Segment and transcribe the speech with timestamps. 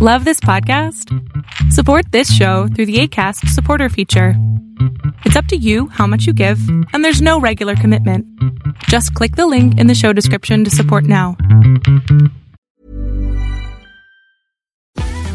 [0.00, 1.12] Love this podcast?
[1.72, 4.34] Support this show through the ACAST supporter feature.
[5.24, 6.60] It's up to you how much you give,
[6.92, 8.24] and there's no regular commitment.
[8.84, 11.36] Just click the link in the show description to support now.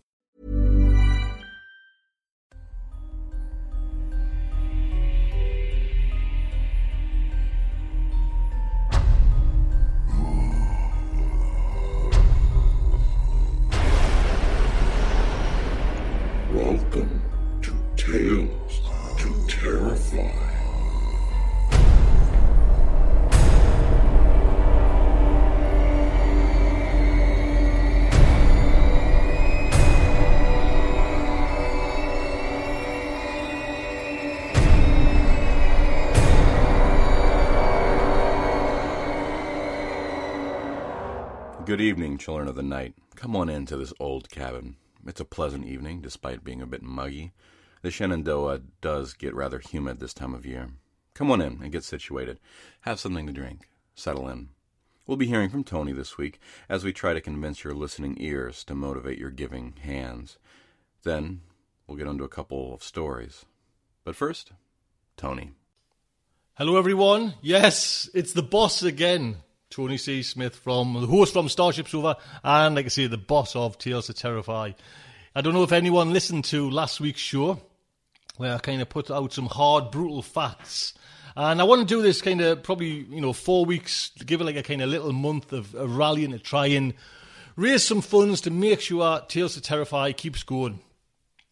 [41.71, 42.95] Good evening, children of the night.
[43.15, 44.75] Come on into this old cabin.
[45.07, 47.31] It's a pleasant evening, despite being a bit muggy.
[47.81, 50.71] The Shenandoah does get rather humid this time of year.
[51.13, 52.41] Come on in and get situated.
[52.81, 53.69] Have something to drink.
[53.95, 54.49] Settle in.
[55.07, 58.65] We'll be hearing from Tony this week as we try to convince your listening ears
[58.65, 60.37] to motivate your giving hands.
[61.03, 61.39] Then
[61.87, 63.45] we'll get onto a couple of stories.
[64.03, 64.51] But first,
[65.15, 65.51] Tony.
[66.55, 67.35] Hello, everyone.
[67.41, 69.37] Yes, it's the boss again.
[69.71, 70.21] Tony C.
[70.21, 74.07] Smith from the host from Starship Sofa, and like I say, the boss of Tales
[74.07, 74.73] to Terrify.
[75.33, 77.61] I don't know if anyone listened to last week's show,
[78.35, 80.93] where I kind of put out some hard, brutal facts.
[81.37, 84.43] And I want to do this kind of probably, you know, four weeks, give it
[84.43, 86.93] like a kind of little month of, of rallying to try and
[87.55, 90.81] raise some funds to make sure Tales to Terrify keeps going.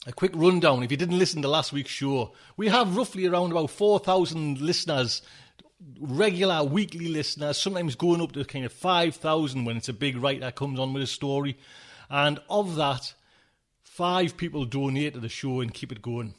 [0.08, 3.52] A quick rundown, if you didn't listen to last week's show, we have roughly around
[3.52, 5.22] about 4,000 listeners
[6.00, 10.52] regular weekly listeners, sometimes going up to kind of 5,000 when it's a big writer
[10.52, 11.58] comes on with a story.
[12.10, 13.14] And of that,
[13.82, 16.34] five people donate to the show and keep it going.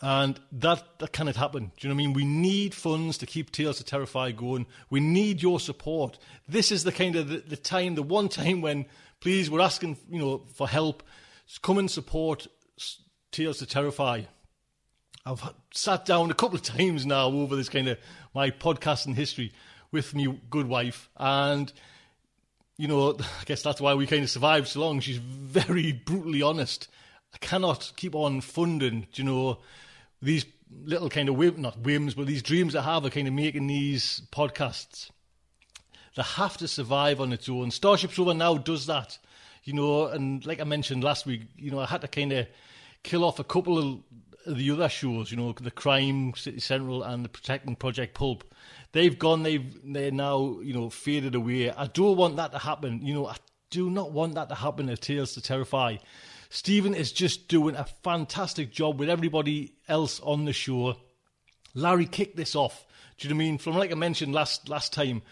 [0.00, 1.72] And that, that cannot happen.
[1.76, 2.12] Do you know what I mean?
[2.14, 4.66] We need funds to keep Tales to Terrify going.
[4.90, 6.18] We need your support.
[6.48, 8.86] This is the kind of the, the time, the one time when,
[9.20, 11.02] please, we're asking, you know, for help.
[11.62, 12.46] Come and support
[13.30, 14.22] Tales to Terrify.
[15.26, 17.98] I've sat down a couple of times now over this kind of
[18.34, 19.52] my podcasting history
[19.90, 21.72] with my good wife, and
[22.76, 25.00] you know, I guess that's why we kind of survived so long.
[25.00, 26.88] She's very brutally honest.
[27.32, 29.60] I cannot keep on funding, you know,
[30.20, 30.44] these
[30.84, 33.66] little kind of whim, not whims, but these dreams I have of kind of making
[33.66, 35.10] these podcasts.
[36.16, 37.70] They have to survive on its own.
[37.70, 39.18] Starship Sofa now does that,
[39.64, 42.46] you know, and like I mentioned last week, you know, I had to kind of
[43.02, 43.98] kill off a couple of
[44.46, 48.44] the other shows, you know, the Crime City Central and the Protecting Project Pulp,
[48.92, 49.42] they've gone.
[49.42, 51.70] They've they're now you know faded away.
[51.70, 53.04] I don't want that to happen.
[53.04, 53.36] You know, I
[53.70, 55.96] do not want that to happen at Tales to Terrify.
[56.50, 60.96] Stephen is just doing a fantastic job with everybody else on the show.
[61.74, 62.86] Larry kicked this off.
[63.18, 63.58] Do you know what I mean?
[63.58, 65.22] From like I mentioned last last time,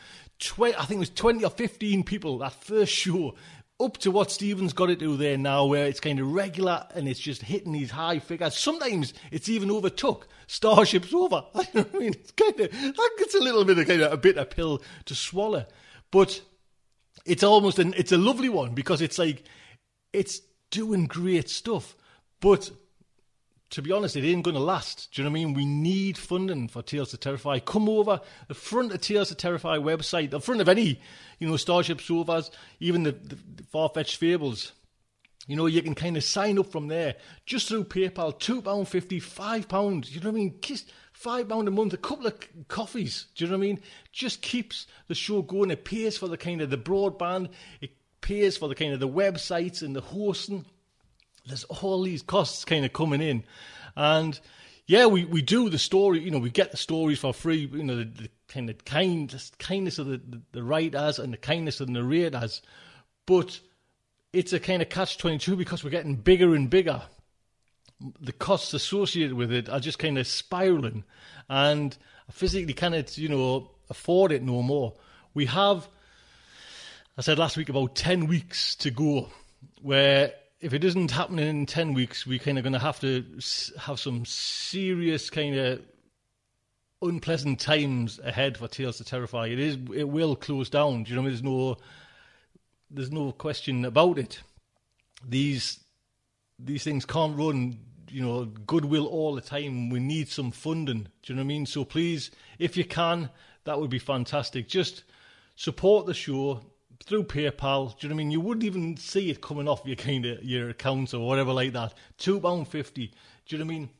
[0.40, 3.34] 20, I think it was twenty or fifteen people that first show
[3.80, 7.08] up to what Stephen's got to do there now, where it's kind of regular and
[7.08, 8.56] it's just hitting these high figures.
[8.56, 11.44] Sometimes it's even overtook Starship Sofa.
[11.54, 14.82] I mean, it's kind of it's a little bit of kind of a bitter pill
[15.06, 15.66] to swallow,
[16.10, 16.40] but
[17.24, 19.44] it's almost an it's a lovely one because it's like
[20.12, 20.40] it's
[20.70, 21.96] doing great stuff.
[22.40, 22.70] But
[23.72, 25.08] to be honest, it ain't going to last.
[25.12, 25.54] Do you know what I mean?
[25.54, 27.58] We need funding for Tales to Terrify.
[27.60, 31.00] Come over the front of Tales to Terrify website, the front of any,
[31.38, 34.72] you know, Starship Sofas, even the, the, the far-fetched fables.
[35.46, 37.16] You know, you can kind of sign up from there
[37.46, 40.58] just through PayPal, £2.50, £5, you know what I mean?
[40.60, 40.84] Kiss,
[41.18, 42.38] £5 a month, a couple of
[42.68, 43.80] coffees, do you know what I mean?
[44.12, 45.70] Just keeps the show going.
[45.70, 47.48] It pays for the kind of the broadband,
[47.80, 50.66] it pays for the kind of the websites and the hosting.
[51.46, 53.44] There's all these costs kind of coming in.
[53.96, 54.38] And
[54.86, 57.84] yeah, we, we do the story, you know, we get the stories for free, you
[57.84, 61.80] know, the, the kind of kind, kindness of the, the, the writers and the kindness
[61.80, 62.62] of the narrators.
[63.26, 63.60] But
[64.32, 67.02] it's a kind of catch 22 because we're getting bigger and bigger.
[68.20, 71.04] The costs associated with it are just kind of spiraling,
[71.48, 71.96] and
[72.28, 74.94] I physically cannot, you know, afford it no more.
[75.34, 75.88] We have,
[77.16, 79.28] I said last week, about 10 weeks to go,
[79.82, 83.24] where if it isn't happening in 10 weeks, we're kind of going to have to
[83.78, 85.82] have some serious kind of
[87.02, 89.48] unpleasant times ahead for Tales to Terrify.
[89.48, 91.02] It is, it will close down.
[91.02, 91.32] Do you know, I mean?
[91.32, 91.76] there's no
[92.92, 94.40] there's no question about it.
[95.28, 95.80] These
[96.60, 99.90] these things can't run, you know, goodwill all the time.
[99.90, 101.08] We need some funding.
[101.22, 101.66] Do you know what I mean?
[101.66, 102.30] So please,
[102.60, 103.30] if you can,
[103.64, 104.68] that would be fantastic.
[104.68, 105.02] Just
[105.56, 106.60] support the show
[107.02, 107.98] through PayPal.
[107.98, 108.30] Do you know what I mean?
[108.30, 111.72] You wouldn't even see it coming off your kind of your accounts or whatever like
[111.72, 111.94] that.
[112.18, 113.08] Two pound fifty.
[113.46, 113.90] Do you know what I mean?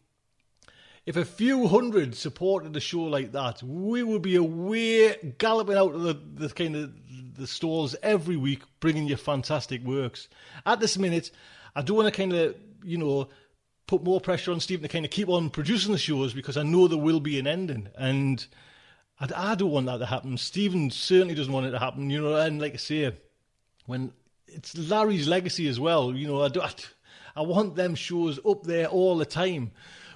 [1.05, 5.95] If a few hundred supported the show like that, we would be away galloping out
[5.95, 6.93] of the, the kind of
[7.35, 10.29] the stores every week, bringing you fantastic works.
[10.65, 11.33] At this minute,
[11.75, 12.55] I don't want to kind of,
[12.85, 13.29] you know,
[13.89, 16.63] put more pressure on Stephen to kind of keep on producing the shows because I
[16.63, 17.89] know there will be an ending.
[17.97, 18.47] And
[19.23, 20.37] I, I don't want that to happen.
[20.37, 22.37] Stephen certainly doesn't want it to happen, you know.
[22.37, 23.13] And like I say,
[23.87, 24.13] when
[24.49, 26.73] it's Larry's legacy as well, you know, I, do, I,
[27.37, 29.71] I want them shows up there all the time.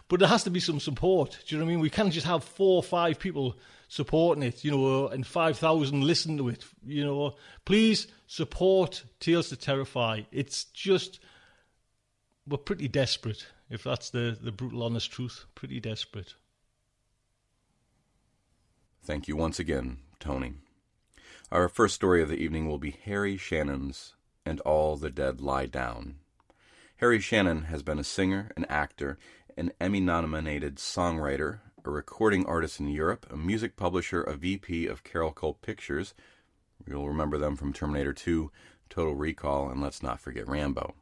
[0.09, 1.39] But there has to be some support.
[1.47, 1.81] Do you know what I mean?
[1.81, 3.57] We can't just have four or five people
[3.89, 7.35] supporting it, you know, and 5,000 listen to it, you know.
[7.65, 10.23] Please support Tales to Terrify.
[10.31, 11.21] It's just,
[12.47, 15.45] we're pretty desperate, if that's the, the brutal, honest truth.
[15.55, 16.35] Pretty desperate.
[19.07, 20.55] Thank you once again, Tony.
[21.53, 25.67] Our first story of the evening will be Harry Shannon's And All the Dead Lie
[25.67, 26.17] Down.
[26.97, 29.17] Harry Shannon has been a singer, an actor,
[29.57, 35.05] an Emmy nominated songwriter, a recording artist in Europe, a music publisher, a VP of
[35.05, 36.13] Carolco Pictures.
[36.85, 38.51] You'll remember them from Terminator 2,
[38.91, 40.97] Total Recall, and let's not forget Rambo.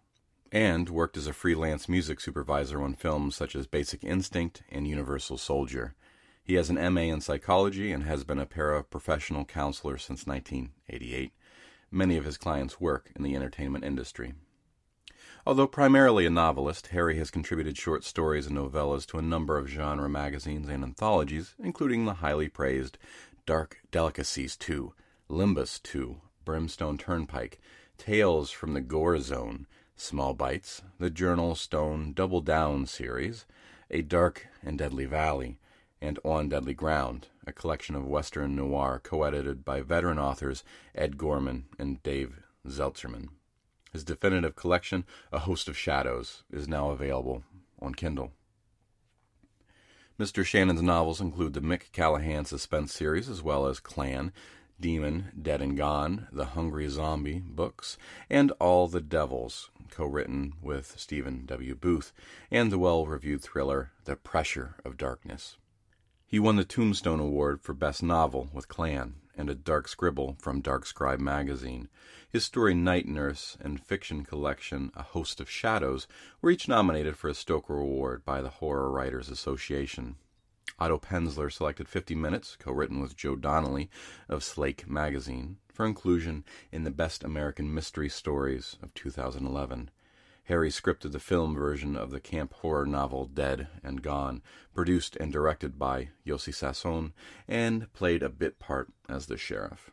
[0.53, 5.39] And worked as a freelance music supervisor on films such as Basic Instinct and Universal
[5.39, 5.95] Soldier.
[6.47, 11.33] He has an MA in psychology and has been a paraprofessional counselor since 1988.
[11.91, 14.35] Many of his clients work in the entertainment industry.
[15.47, 19.69] Although primarily a novelist, Harry has contributed short stories and novellas to a number of
[19.69, 22.99] genre magazines and anthologies, including the highly praised
[23.47, 24.93] Dark Delicacies 2,
[25.31, 27.59] Limbus 2, Brimstone Turnpike,
[27.97, 33.47] Tales from the Gore Zone, Small Bites, the Journal Stone Double Down series,
[33.91, 35.59] A Dark and Deadly Valley,
[36.05, 40.63] and On Deadly Ground, a collection of Western noir co edited by veteran authors
[40.95, 43.29] Ed Gorman and Dave Zeltserman.
[43.91, 47.43] His definitive collection, A Host of Shadows, is now available
[47.81, 48.33] on Kindle.
[50.21, 50.45] Mr.
[50.45, 54.31] Shannon's novels include the Mick Callahan suspense series, as well as Clan,
[54.79, 57.97] Demon, Dead and Gone, The Hungry Zombie books,
[58.29, 61.75] and All the Devils, co written with Stephen W.
[61.75, 62.13] Booth,
[62.51, 65.57] and the well reviewed thriller The Pressure of Darkness.
[66.35, 70.61] He won the Tombstone Award for Best Novel with Clan and a dark scribble from
[70.61, 71.89] Dark Scribe magazine.
[72.29, 76.09] His story Night Nurse and fiction collection A Host of Shadows
[76.43, 80.17] were each nominated for a Stoker Award by the Horror Writers Association.
[80.81, 83.89] Otto Penzler selected 50 Minutes, co written with Joe Donnelly
[84.29, 89.89] of Slake magazine, for inclusion in the Best American Mystery Stories of 2011.
[90.45, 94.43] Harry scripted the film version of the camp horror novel Dead and Gone,
[94.75, 97.13] produced and directed by Yossi Sasson,
[97.49, 99.91] and played a bit part as the sheriff.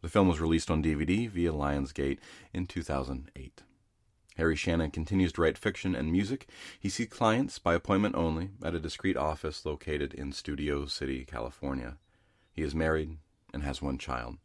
[0.00, 2.18] The film was released on DVD via Lionsgate
[2.54, 3.62] in 2008.
[4.36, 6.48] Harry Shannon continues to write fiction and music.
[6.78, 11.98] He sees clients by appointment only at a discreet office located in Studio City, California.
[12.52, 13.18] He is married
[13.52, 14.38] and has one child.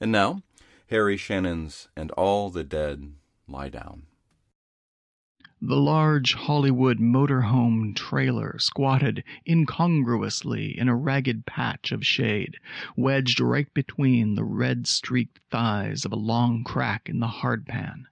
[0.00, 0.42] And now,
[0.88, 3.14] Harry Shannon's And All the Dead
[3.48, 4.06] Lie Down.
[5.66, 12.58] The large Hollywood motorhome trailer squatted incongruously in a ragged patch of shade,
[12.96, 18.04] wedged right between the red streaked thighs of a long crack in the hardpan.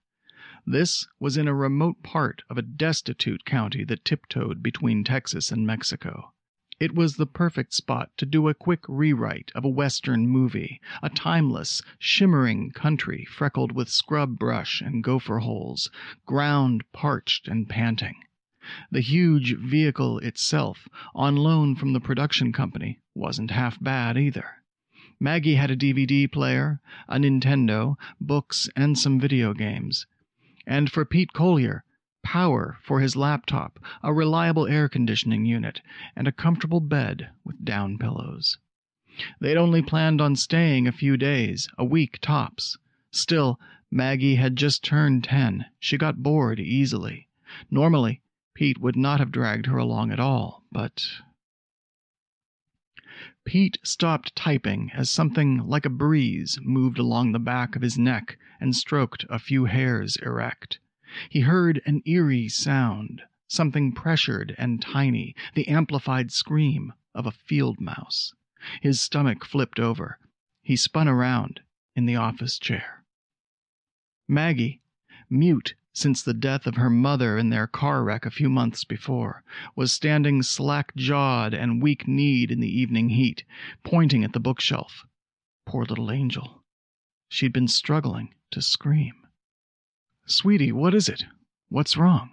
[0.67, 5.67] This was in a remote part of a destitute county that tiptoed between Texas and
[5.67, 6.33] Mexico.
[6.83, 11.11] It was the perfect spot to do a quick rewrite of a Western movie, a
[11.11, 15.93] timeless, shimmering country freckled with scrub brush and gopher holes,
[16.27, 18.17] ground parched and panting.
[18.91, 24.65] The huge vehicle itself, on loan from the production company, wasn't half bad either.
[25.21, 30.09] Maggie had a DVD player, a Nintendo, books, and some video games.
[30.67, 31.85] And for Pete Collier,
[32.23, 35.81] power for his laptop, a reliable air conditioning unit,
[36.15, 38.59] and a comfortable bed with down pillows.
[39.41, 42.79] They'd only planned on staying a few days, a week tops.
[43.11, 43.61] Still,
[43.91, 45.67] Maggie had just turned ten.
[45.79, 47.29] She got bored easily.
[47.71, 48.23] Normally,
[48.55, 51.07] Pete would not have dragged her along at all, but.
[53.45, 58.39] Pete stopped typing as something like a breeze moved along the back of his neck
[58.61, 60.79] and stroked a few hairs erect.
[61.29, 67.81] He heard an eerie sound, something pressured and tiny, the amplified scream of a field
[67.81, 68.33] mouse.
[68.81, 70.19] His stomach flipped over.
[70.63, 71.61] He spun around
[71.95, 73.05] in the office chair.
[74.29, 74.81] Maggie,
[75.29, 79.45] mute since the death of her mother in their car wreck a few months before,
[79.77, 83.45] was standing slack jawed and weak kneed in the evening heat,
[83.83, 85.05] pointing at the bookshelf.
[85.67, 86.63] Poor little angel.
[87.29, 89.22] She'd been struggling to scream.
[90.35, 91.27] Sweetie, what is it?
[91.69, 92.31] What's wrong?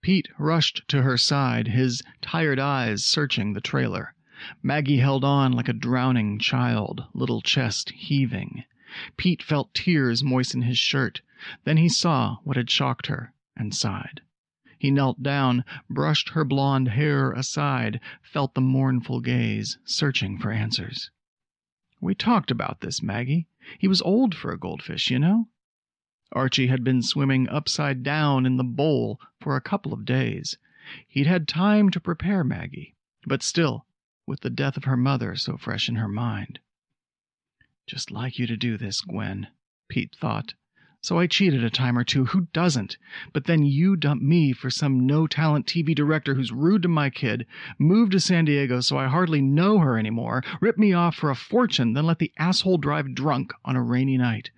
[0.00, 4.14] Pete rushed to her side, his tired eyes searching the trailer.
[4.62, 8.62] Maggie held on like a drowning child, little chest heaving.
[9.16, 11.20] Pete felt tears moisten his shirt.
[11.64, 14.20] Then he saw what had shocked her, and sighed.
[14.78, 21.10] He knelt down, brushed her blonde hair aside, felt the mournful gaze, searching for answers.
[22.00, 23.48] We talked about this, Maggie.
[23.80, 25.48] He was old for a goldfish, you know.
[26.32, 30.56] Archie had been swimming upside down in the bowl for a couple of days.
[31.08, 32.94] He'd had time to prepare Maggie,
[33.26, 33.86] but still,
[34.26, 36.60] with the death of her mother so fresh in her mind.
[37.86, 39.48] Just like you to do this, Gwen,
[39.88, 40.54] Pete thought.
[41.02, 42.26] So I cheated a time or two.
[42.26, 42.98] Who doesn't?
[43.32, 47.10] But then you dump me for some no talent TV director who's rude to my
[47.10, 47.46] kid,
[47.78, 51.34] moved to San Diego so I hardly know her anymore, rip me off for a
[51.34, 54.50] fortune, then let the asshole drive drunk on a rainy night.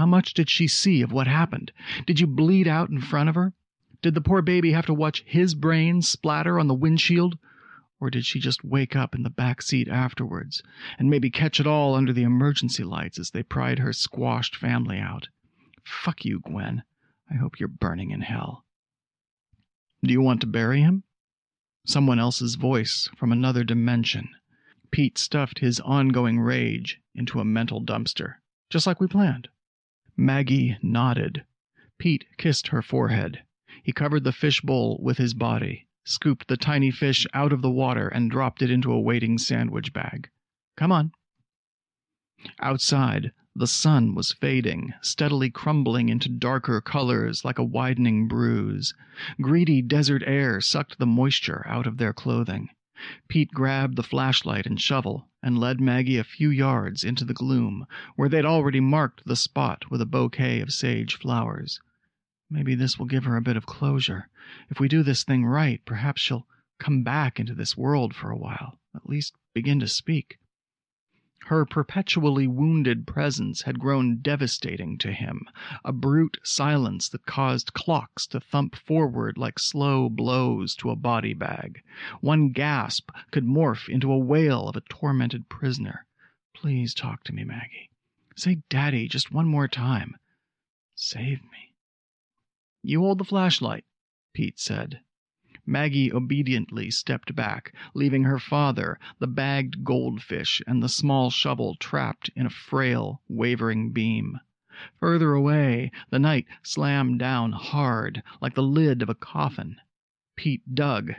[0.00, 1.72] How much did she see of what happened?
[2.06, 3.52] Did you bleed out in front of her?
[4.00, 7.36] Did the poor baby have to watch his brains splatter on the windshield?
[8.00, 10.62] Or did she just wake up in the back seat afterwards,
[10.98, 14.96] and maybe catch it all under the emergency lights as they pried her squashed family
[14.96, 15.28] out?
[15.84, 16.82] Fuck you, Gwen.
[17.30, 18.64] I hope you're burning in hell.
[20.02, 21.02] Do you want to bury him?
[21.84, 24.30] Someone else's voice from another dimension.
[24.90, 28.36] Pete stuffed his ongoing rage into a mental dumpster,
[28.70, 29.50] just like we planned.
[30.20, 31.44] Maggie nodded.
[31.98, 33.42] Pete kissed her forehead.
[33.82, 37.70] He covered the fish bowl with his body scooped the tiny fish out of the
[37.70, 40.28] water, and dropped it into a waiting sandwich bag.
[40.76, 41.12] Come on.
[42.58, 48.92] Outside, the sun was fading, steadily crumbling into darker colors like a widening bruise.
[49.40, 52.70] Greedy desert air sucked the moisture out of their clothing.
[53.28, 57.86] Pete grabbed the flashlight and shovel and led Maggie a few yards into the gloom,
[58.16, 61.80] where they'd already marked the spot with a bouquet of sage flowers.
[62.50, 64.28] Maybe this will give her a bit of closure.
[64.68, 66.46] If we do this thing right, perhaps she'll
[66.78, 70.38] come back into this world for a while, at least begin to speak.
[71.46, 75.48] Her perpetually wounded presence had grown devastating to him,
[75.84, 81.34] a brute silence that caused clocks to thump forward like slow blows to a body
[81.34, 81.82] bag.
[82.20, 86.06] One gasp could morph into a wail of a tormented prisoner.
[86.54, 87.90] Please talk to me, Maggie.
[88.36, 90.16] Say daddy just one more time.
[90.94, 91.74] Save me.
[92.82, 93.84] You hold the flashlight,
[94.34, 95.00] Pete said.
[95.66, 102.30] Maggie obediently stepped back, leaving her father, the bagged goldfish, and the small shovel trapped
[102.34, 104.40] in a frail, wavering beam.
[105.00, 109.76] Further away, the night slammed down hard, like the lid of a coffin.
[110.36, 111.12] Pete dug,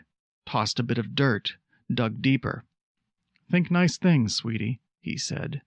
[0.47, 1.57] tossed a bit of dirt,
[1.93, 2.65] dug deeper.
[3.51, 5.61] Think nice things, sweetie, he said.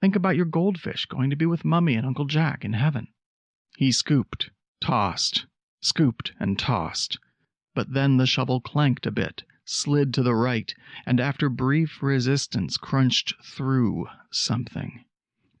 [0.00, 3.08] Think about your goldfish going to be with Mummy and Uncle Jack in heaven.
[3.76, 5.46] He scooped, tossed,
[5.80, 7.18] scooped and tossed.
[7.74, 10.72] But then the shovel clanked a bit, slid to the right,
[11.04, 15.04] and after brief resistance crunched through something.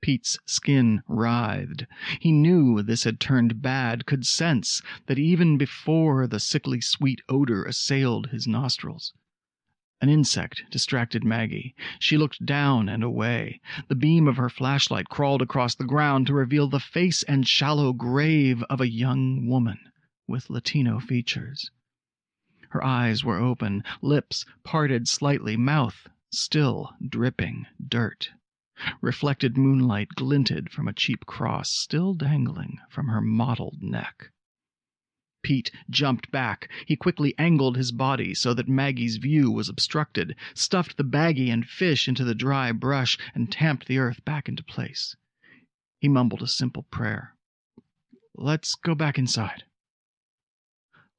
[0.00, 1.86] Pete's skin writhed.
[2.20, 7.64] He knew this had turned bad, could sense that even before the sickly sweet odor
[7.64, 9.12] assailed his nostrils.
[10.00, 11.74] An insect distracted Maggie.
[11.98, 13.60] She looked down and away.
[13.88, 17.92] The beam of her flashlight crawled across the ground to reveal the face and shallow
[17.92, 19.80] grave of a young woman
[20.28, 21.72] with Latino features.
[22.74, 28.32] Her eyes were open, lips parted slightly, mouth still dripping dirt.
[29.00, 34.32] Reflected moonlight glinted from a cheap cross still dangling from her mottled neck.
[35.44, 36.68] Pete jumped back.
[36.84, 41.64] He quickly angled his body so that Maggie's view was obstructed, stuffed the baggie and
[41.64, 45.14] fish into the dry brush, and tamped the earth back into place.
[46.00, 47.36] He mumbled a simple prayer.
[48.34, 49.62] Let's go back inside.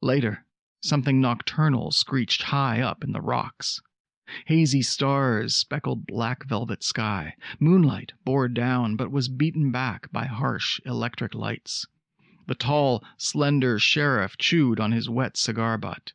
[0.01, 0.45] Later,
[0.85, 3.81] something nocturnal screeched high up in the rocks.
[4.45, 7.35] Hazy stars speckled black velvet sky.
[7.59, 11.85] Moonlight bore down, but was beaten back by harsh electric lights.
[12.47, 16.13] The tall, slender sheriff chewed on his wet cigar butt.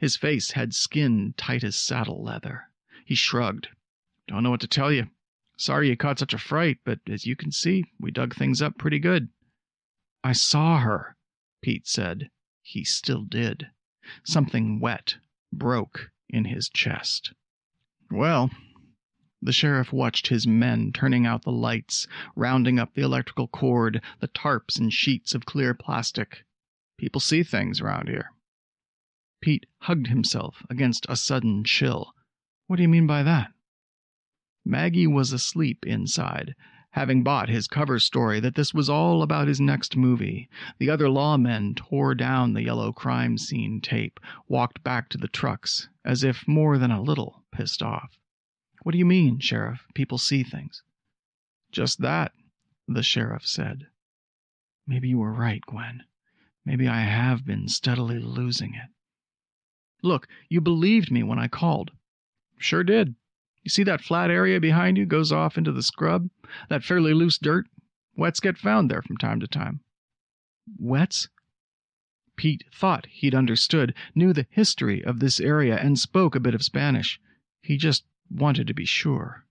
[0.00, 2.70] His face had skin tight as saddle leather.
[3.04, 3.68] He shrugged.
[4.28, 5.10] Don't know what to tell you.
[5.56, 8.78] Sorry you caught such a fright, but as you can see, we dug things up
[8.78, 9.28] pretty good.
[10.22, 11.16] I saw her,
[11.62, 12.30] Pete said.
[12.62, 13.68] He still did.
[14.24, 15.16] Something wet
[15.52, 17.32] broke in his chest.
[18.10, 18.50] Well,
[19.40, 24.28] the sheriff watched his men turning out the lights, rounding up the electrical cord, the
[24.28, 26.44] tarps and sheets of clear plastic.
[26.96, 28.30] People see things around here.
[29.42, 32.14] Pete hugged himself against a sudden chill.
[32.66, 33.52] What do you mean by that?
[34.64, 36.54] Maggie was asleep inside,
[36.94, 40.48] having bought his cover story that this was all about his next movie.
[40.78, 45.88] The other lawmen tore down the yellow crime scene tape, walked back to the trucks,
[46.04, 48.16] as if more than a little pissed off.
[48.84, 49.84] What do you mean, Sheriff?
[49.94, 50.84] People see things.
[51.72, 52.30] Just that,
[52.86, 53.88] the sheriff said.
[54.86, 56.04] Maybe you were right, Gwen.
[56.64, 58.90] Maybe I have been steadily losing it.
[60.00, 61.90] Look, you believed me when I called.
[62.56, 63.16] Sure did.
[63.64, 66.28] You see that flat area behind you goes off into the scrub?
[66.68, 67.66] That fairly loose dirt?
[68.14, 69.80] Wets get found there from time to time.
[70.78, 71.28] Wets?
[72.36, 76.62] Pete thought he'd understood, knew the history of this area, and spoke a bit of
[76.62, 77.18] Spanish.
[77.62, 79.46] He just wanted to be sure.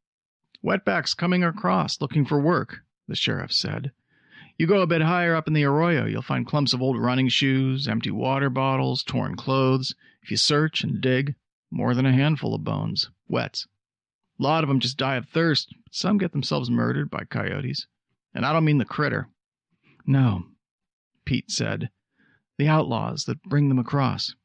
[0.63, 3.91] Wetbacks coming across looking for work, the sheriff said.
[4.59, 7.29] You go a bit higher up in the arroyo, you'll find clumps of old running
[7.29, 9.95] shoes, empty water bottles, torn clothes.
[10.21, 11.33] If you search and dig,
[11.71, 13.67] more than a handful of bones, wets.
[14.39, 17.87] A lot of them just die of thirst, some get themselves murdered by coyotes.
[18.33, 19.29] And I don't mean the critter.
[20.05, 20.45] No,
[21.23, 21.89] Pete said.
[22.57, 24.35] The outlaws that bring them across.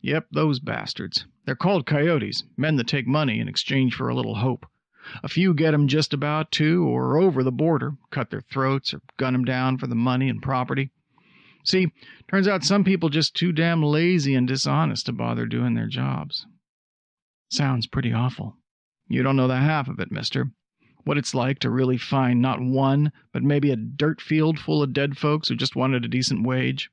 [0.00, 1.26] Yep, those bastards.
[1.44, 4.66] They're called coyotes, men that take money in exchange for a little hope.
[5.22, 9.00] A few get 'em just about to or over the border, cut their throats, or
[9.16, 10.90] gun 'em down for the money and property.
[11.64, 11.92] See,
[12.28, 16.46] turns out some people just too damn lazy and dishonest to bother doing their jobs.
[17.48, 18.56] Sounds pretty awful.
[19.08, 20.50] You don't know the half of it, mister.
[21.04, 24.92] What it's like to really find not one, but maybe a dirt field full of
[24.92, 26.90] dead folks who just wanted a decent wage.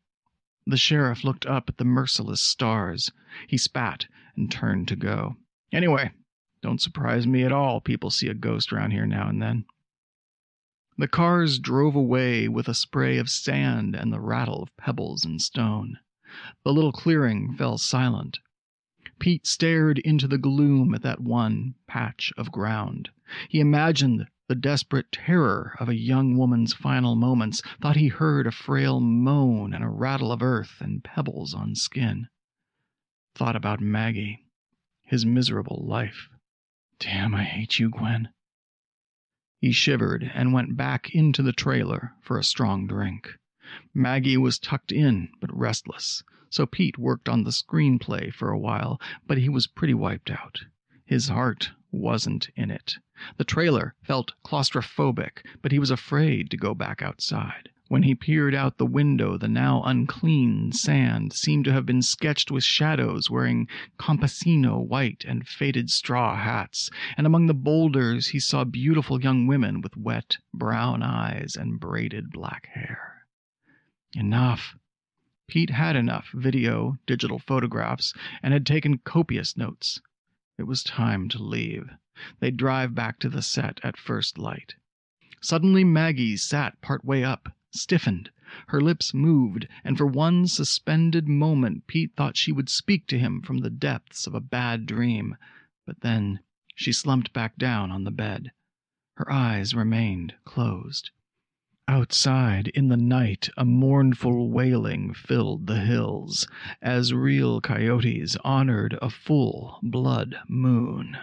[0.67, 3.11] The sheriff looked up at the merciless stars.
[3.47, 5.37] He spat and turned to go.
[5.71, 6.11] Anyway,
[6.61, 7.81] don't surprise me at all.
[7.81, 9.65] People see a ghost around here now and then.
[10.97, 15.41] The cars drove away with a spray of sand and the rattle of pebbles and
[15.41, 15.97] stone.
[16.63, 18.39] The little clearing fell silent.
[19.23, 23.09] Pete stared into the gloom at that one patch of ground.
[23.47, 28.51] He imagined the desperate terror of a young woman's final moments, thought he heard a
[28.51, 32.27] frail moan and a rattle of earth and pebbles on skin.
[33.33, 34.45] Thought about Maggie,
[35.03, 36.27] his miserable life.
[36.99, 38.27] Damn, I hate you, Gwen.
[39.61, 43.29] He shivered and went back into the trailer for a strong drink.
[43.93, 49.01] Maggie was tucked in, but restless, so Pete worked on the screenplay for a while,
[49.25, 50.65] but he was pretty wiped out.
[51.03, 52.97] His heart wasn't in it.
[53.37, 57.69] The trailer felt claustrophobic, but he was afraid to go back outside.
[57.87, 62.51] When he peered out the window, the now unclean sand seemed to have been sketched
[62.51, 68.63] with shadows wearing campesino white and faded straw hats, and among the boulders he saw
[68.63, 73.25] beautiful young women with wet brown eyes and braided black hair.
[74.15, 74.75] Enough.
[75.49, 80.01] Pete had enough video, digital photographs, and had taken copious notes.
[80.57, 81.89] It was time to leave.
[82.39, 84.75] They'd drive back to the set at first light.
[85.41, 88.29] Suddenly Maggie sat part way up, stiffened.
[88.67, 93.41] Her lips moved, and for one suspended moment Pete thought she would speak to him
[93.41, 95.35] from the depths of a bad dream.
[95.85, 96.39] But then
[96.75, 98.51] she slumped back down on the bed.
[99.17, 101.11] Her eyes remained closed.
[101.89, 106.47] Outside, in the night, a mournful wailing filled the hills,
[106.81, 111.17] as real coyotes honored a full blood moon.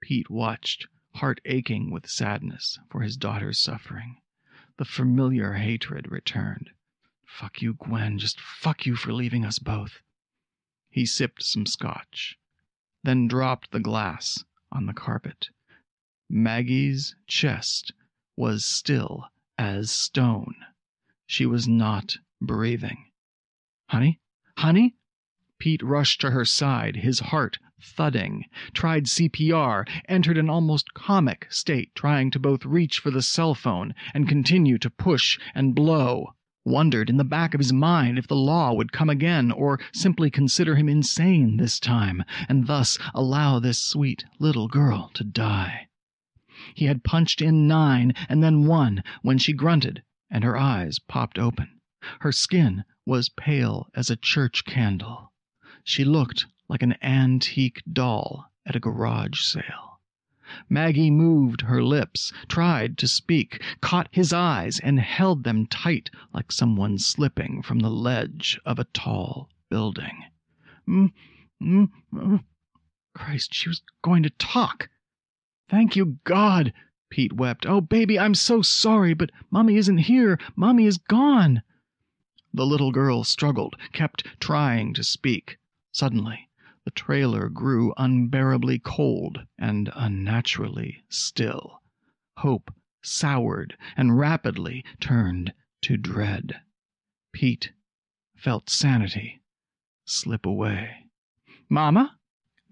[0.00, 4.18] Pete watched, heart aching with sadness for his daughter's suffering.
[4.76, 6.70] The familiar hatred returned.
[7.26, 8.18] Fuck you, Gwen.
[8.18, 10.00] Just fuck you for leaving us both.
[10.90, 12.38] He sipped some scotch,
[13.02, 15.48] then dropped the glass on the carpet.
[16.30, 17.92] Maggie's chest
[18.36, 19.26] was still
[19.62, 20.56] as stone.
[21.24, 23.12] She was not breathing.
[23.86, 24.20] Honey?
[24.58, 24.96] Honey?
[25.60, 28.44] Pete rushed to her side, his heart thudding,
[28.74, 33.94] tried CPR, entered an almost comic state, trying to both reach for the cell phone
[34.12, 36.34] and continue to push and blow.
[36.64, 40.28] Wondered in the back of his mind if the law would come again, or simply
[40.28, 45.86] consider him insane this time, and thus allow this sweet little girl to die.
[46.74, 51.38] He had punched in nine and then one when she grunted and her eyes popped
[51.38, 51.80] open.
[52.20, 55.32] Her skin was pale as a church candle.
[55.84, 60.00] She looked like an antique doll at a garage sale.
[60.68, 66.52] Maggie moved her lips, tried to speak, caught his eyes, and held them tight like
[66.52, 70.24] someone slipping from the ledge of a tall building.
[70.88, 71.12] Mm,
[71.62, 72.44] mm, mm.
[73.14, 74.88] Christ, she was going to talk.
[75.72, 76.74] Thank you, God,
[77.08, 77.64] Pete wept.
[77.64, 80.38] Oh, baby, I'm so sorry, but Mommy isn't here.
[80.54, 81.62] Mommy is gone.
[82.52, 85.56] The little girl struggled, kept trying to speak.
[85.90, 86.50] Suddenly,
[86.84, 91.80] the trailer grew unbearably cold and unnaturally still.
[92.36, 92.70] Hope
[93.02, 95.54] soured and rapidly turned
[95.84, 96.60] to dread.
[97.32, 97.72] Pete
[98.36, 99.40] felt sanity
[100.04, 101.06] slip away.
[101.70, 102.18] Mama?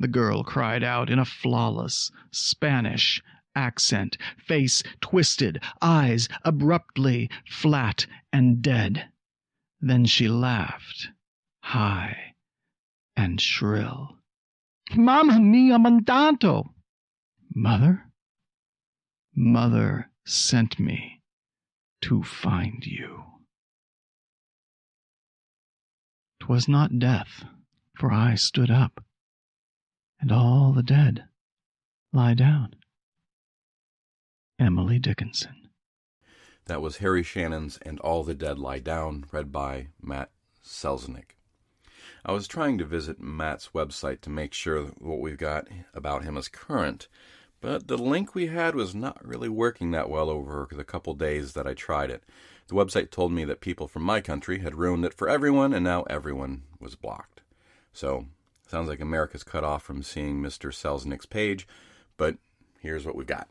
[0.00, 3.22] The girl cried out in a flawless Spanish
[3.54, 9.10] accent, face twisted, eyes abruptly flat and dead.
[9.78, 11.08] Then she laughed,
[11.62, 12.34] high
[13.14, 14.16] and shrill.
[14.96, 16.74] Mamma mia mandato!
[17.54, 18.10] Mother?
[19.34, 21.20] Mother sent me
[22.00, 23.24] to find you.
[26.40, 27.44] 'Twas not death,
[27.98, 29.04] for I stood up
[30.20, 31.24] and all the dead
[32.12, 32.74] lie down.
[34.58, 35.70] Emily Dickinson.
[36.66, 40.30] That was Harry Shannon's And All the Dead Lie Down, read by Matt
[40.64, 41.36] Selznick.
[42.24, 46.36] I was trying to visit Matt's website to make sure what we've got about him
[46.36, 47.08] is current,
[47.60, 51.54] but the link we had was not really working that well over the couple days
[51.54, 52.22] that I tried it.
[52.68, 55.82] The website told me that people from my country had ruined it for everyone, and
[55.82, 57.40] now everyone was blocked.
[57.92, 58.26] So
[58.70, 60.72] Sounds like America's cut off from seeing Mr.
[60.72, 61.66] Selznick's page,
[62.16, 62.36] but
[62.78, 63.48] here's what we've got.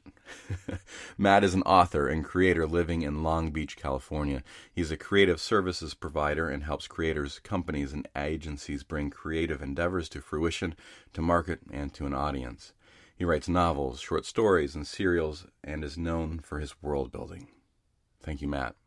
[1.17, 4.43] Matt is an author and creator living in Long Beach, California.
[4.71, 10.21] He's a creative services provider and helps creators, companies, and agencies bring creative endeavors to
[10.21, 10.73] fruition,
[11.11, 12.71] to market, and to an audience.
[13.13, 17.49] He writes novels, short stories, and serials, and is known for his world building.
[18.23, 18.77] Thank you, Matt.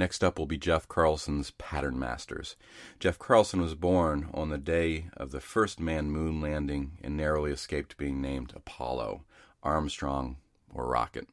[0.00, 2.56] Next up will be Jeff Carlson's Pattern Masters.
[2.98, 7.52] Jeff Carlson was born on the day of the first manned moon landing and narrowly
[7.52, 9.24] escaped being named Apollo,
[9.62, 10.38] Armstrong,
[10.72, 11.28] or Rocket.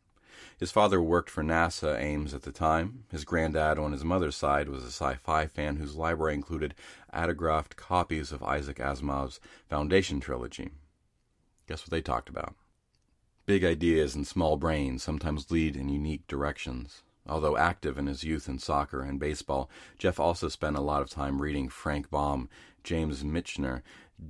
[0.59, 3.05] His father worked for NASA Ames at the time.
[3.09, 6.75] His granddad on his mother's side was a sci fi fan whose library included
[7.13, 10.71] autographed copies of Isaac Asimov's Foundation trilogy.
[11.69, 12.53] Guess what they talked about?
[13.45, 17.03] Big ideas and small brains sometimes lead in unique directions.
[17.29, 21.09] Although active in his youth in soccer and baseball, Jeff also spent a lot of
[21.09, 22.49] time reading Frank Baum,
[22.83, 23.81] James Michener,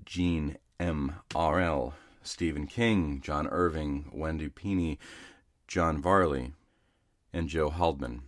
[0.03, 1.15] Jean M.
[1.31, 4.97] Auel, Stephen King, John Irving, Wendy Pini,
[5.67, 6.53] John Varley,
[7.31, 8.23] and Joe Haldeman.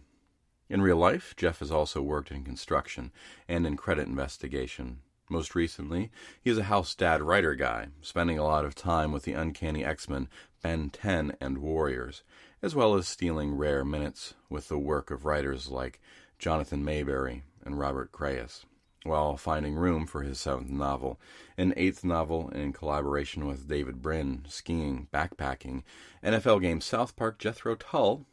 [0.70, 3.12] In real life, Jeff has also worked in construction
[3.48, 5.00] and in credit investigation.
[5.30, 9.24] Most recently, he is a house dad writer guy, spending a lot of time with
[9.24, 10.28] the uncanny X Men,
[10.62, 12.24] Ben 10, and Warriors
[12.62, 16.00] as well as stealing rare minutes with the work of writers like
[16.38, 18.66] Jonathan Maberry and Robert Crais,
[19.04, 21.20] while finding room for his seventh novel,
[21.58, 25.84] an eighth novel in collaboration with David Brin, skiing, backpacking,
[26.24, 28.26] NFL game South Park Jethro Tull,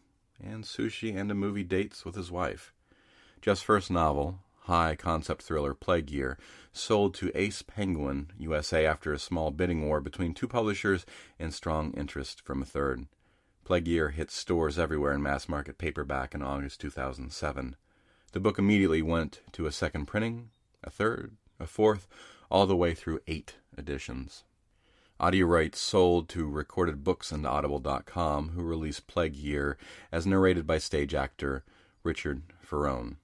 [0.42, 2.72] and sushi and a movie dates with his wife.
[3.40, 6.36] Jeff's first novel, high concept thriller Plague Year,
[6.72, 11.06] sold to Ace Penguin USA after a small bidding war between two publishers
[11.38, 13.06] and strong interest from a third.
[13.66, 17.74] Plague Year hit stores everywhere in mass market paperback in August 2007.
[18.30, 20.50] The book immediately went to a second printing,
[20.84, 22.06] a third, a fourth,
[22.48, 24.44] all the way through eight editions.
[25.18, 29.76] Audio rights sold to Recorded Books and Audible.com, who released Plague Year
[30.12, 31.64] as narrated by stage actor
[32.04, 33.16] Richard Ferrone.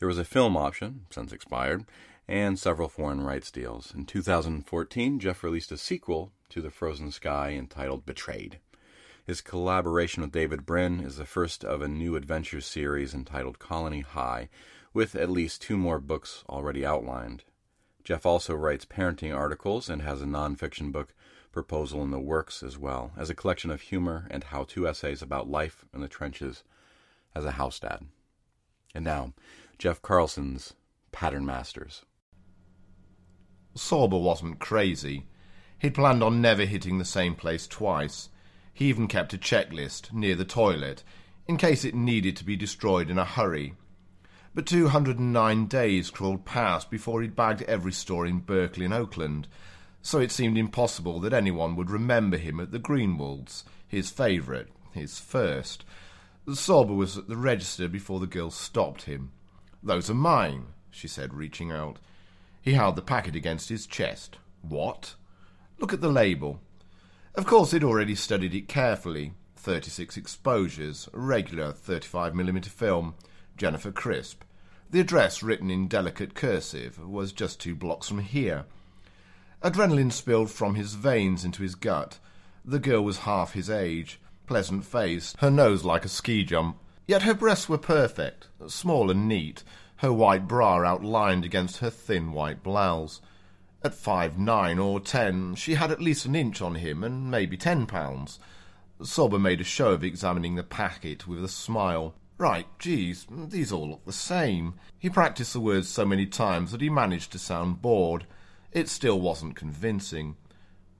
[0.00, 1.86] There was a film option, since expired,
[2.28, 3.94] and several foreign rights deals.
[3.94, 8.58] In 2014, Jeff released a sequel to The Frozen Sky entitled Betrayed.
[9.28, 14.00] His collaboration with David Brin is the first of a new adventure series entitled Colony
[14.00, 14.48] High,
[14.94, 17.44] with at least two more books already outlined.
[18.04, 21.12] Jeff also writes parenting articles and has a nonfiction book
[21.52, 25.20] proposal in the works as well as a collection of humor and how to essays
[25.20, 26.64] about life in the trenches
[27.34, 28.06] as a house dad.
[28.94, 29.34] And now,
[29.76, 30.72] Jeff Carlson's
[31.12, 32.06] Pattern Masters.
[33.76, 35.26] Sorbo wasn't crazy.
[35.78, 38.30] He'd planned on never hitting the same place twice.
[38.78, 41.02] He even kept a checklist near the toilet
[41.48, 43.74] in case it needed to be destroyed in a hurry.
[44.54, 49.48] But 209 days crawled past before he'd bagged every store in Berkeley and Oakland,
[50.00, 55.18] so it seemed impossible that anyone would remember him at the Greenwalds, his favourite, his
[55.18, 55.84] first.
[56.46, 59.32] Sorbo was at the register before the girl stopped him.
[59.82, 61.98] Those are mine, she said, reaching out.
[62.62, 64.38] He held the packet against his chest.
[64.62, 65.16] What?
[65.80, 66.60] Look at the label.
[67.38, 69.32] Of course, he'd already studied it carefully.
[69.54, 73.14] 36 exposures, regular 35mm film,
[73.56, 74.42] Jennifer Crisp.
[74.90, 78.64] The address, written in delicate cursive, was just two blocks from here.
[79.62, 82.18] Adrenaline spilled from his veins into his gut.
[82.64, 86.76] The girl was half his age, pleasant faced, her nose like a ski jump.
[87.06, 89.62] Yet her breasts were perfect, small and neat,
[89.98, 93.20] her white bra outlined against her thin white blouse.
[93.82, 97.56] At five nine or ten, she had at least an inch on him and maybe
[97.56, 98.40] ten pounds.
[99.00, 102.14] Sorbo made a show of examining the packet with a smile.
[102.38, 104.74] Right, geez, these all look the same.
[104.98, 108.26] He practiced the words so many times that he managed to sound bored.
[108.72, 110.36] It still wasn't convincing.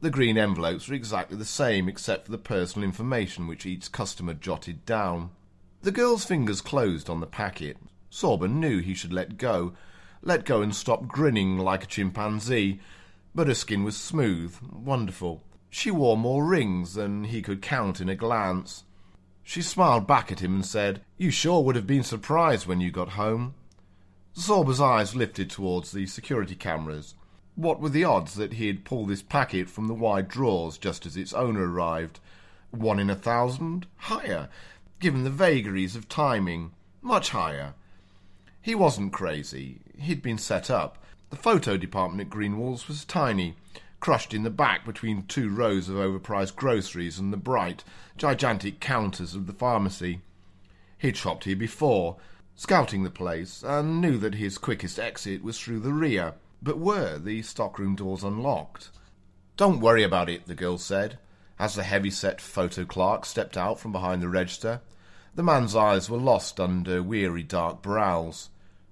[0.00, 4.34] The green envelopes were exactly the same except for the personal information which each customer
[4.34, 5.30] jotted down.
[5.82, 7.76] The girl's fingers closed on the packet.
[8.10, 9.74] Sorbo knew he should let go.
[10.22, 12.80] Let go and stop grinning like a chimpanzee.
[13.34, 15.42] But her skin was smooth, wonderful.
[15.70, 18.84] She wore more rings than he could count in a glance.
[19.42, 22.90] She smiled back at him and said, You sure would have been surprised when you
[22.90, 23.54] got home.
[24.34, 27.14] Sorbo's eyes lifted towards the security cameras.
[27.54, 31.16] What were the odds that he'd pull this packet from the wide drawers just as
[31.16, 32.20] its owner arrived?
[32.70, 33.86] One in a thousand?
[33.96, 34.48] Higher,
[35.00, 36.72] given the vagaries of timing.
[37.02, 37.74] Much higher.
[38.60, 39.80] He wasn't crazy.
[39.98, 40.98] He'd been set up.
[41.30, 43.54] The photo department at Greenwall's was tiny,
[44.00, 47.84] crushed in the back between two rows of overpriced groceries and the bright,
[48.16, 50.20] gigantic counters of the pharmacy.
[50.98, 52.16] He'd shopped here before,
[52.56, 56.34] scouting the place, and knew that his quickest exit was through the rear.
[56.60, 58.90] But were the stockroom doors unlocked?
[59.56, 61.18] Don't worry about it, the girl said,
[61.58, 64.80] as the heavy-set photo clerk stepped out from behind the register.
[65.38, 68.48] The man's eyes were lost under weary dark brows.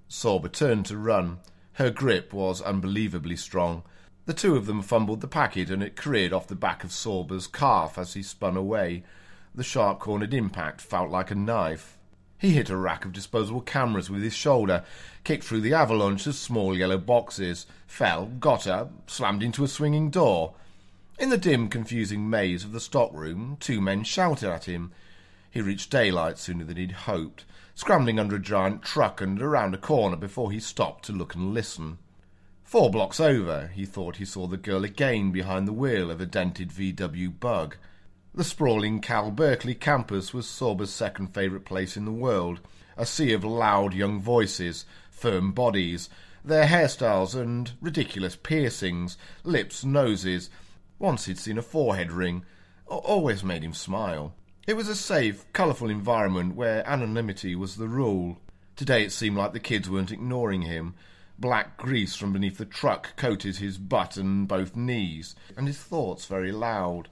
[0.08, 1.40] Sorbo turned to run.
[1.72, 3.82] Her grip was unbelievably strong.
[4.26, 7.48] The two of them fumbled the packet and it careered off the back of Sorbo's
[7.48, 9.02] calf as he spun away.
[9.56, 11.98] The sharp cornered impact felt like a knife.
[12.38, 14.84] He hit a rack of disposable cameras with his shoulder,
[15.24, 20.10] kicked through the avalanche of small yellow boxes, fell, got up, slammed into a swinging
[20.10, 20.54] door.
[21.18, 24.92] In the dim, confusing maze of the stockroom, two men shouted at him.
[25.50, 29.78] He reached daylight sooner than he'd hoped, scrambling under a giant truck and around a
[29.78, 31.98] corner before he stopped to look and listen.
[32.64, 36.26] Four blocks over, he thought he saw the girl again behind the wheel of a
[36.26, 37.76] dented VW bug.
[38.34, 42.60] The sprawling Cal Berkeley campus was Sorbo's second favourite place in the world.
[42.96, 46.10] A sea of loud young voices, firm bodies,
[46.44, 50.50] their hairstyles and ridiculous piercings, lips, noses.
[50.98, 52.44] Once he'd seen a forehead ring.
[52.86, 54.34] Always made him smile.
[54.66, 58.38] It was a safe, colourful environment where anonymity was the rule.
[58.74, 60.96] Today it seemed like the kids weren't ignoring him.
[61.38, 66.26] Black grease from beneath the truck coated his butt and both knees, and his thoughts
[66.26, 67.08] very loud.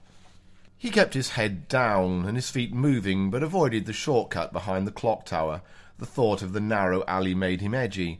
[0.77, 4.91] He kept his head down and his feet moving, but avoided the shortcut behind the
[4.91, 5.61] clock tower.
[5.97, 8.19] The thought of the narrow alley made him edgy.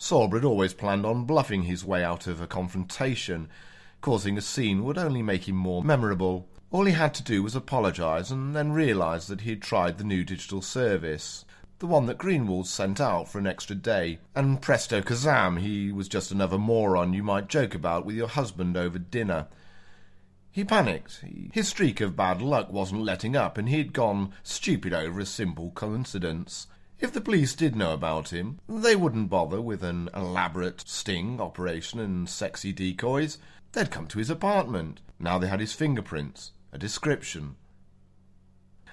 [0.00, 3.48] Sorbo had always planned on bluffing his way out of a confrontation.
[4.00, 6.48] Causing a scene would only make him more memorable.
[6.74, 10.02] All he had to do was apologise and then realise that he had tried the
[10.02, 11.44] new digital service,
[11.78, 16.08] the one that Greenwald sent out for an extra day, and presto kazam, he was
[16.08, 19.46] just another moron you might joke about with your husband over dinner.
[20.50, 21.24] He panicked.
[21.52, 25.70] His streak of bad luck wasn't letting up, and he'd gone stupid over a simple
[25.76, 26.66] coincidence.
[26.98, 32.00] If the police did know about him, they wouldn't bother with an elaborate sting operation
[32.00, 33.38] and sexy decoys.
[33.70, 37.54] They'd come to his apartment, Now they had his fingerprints, a description.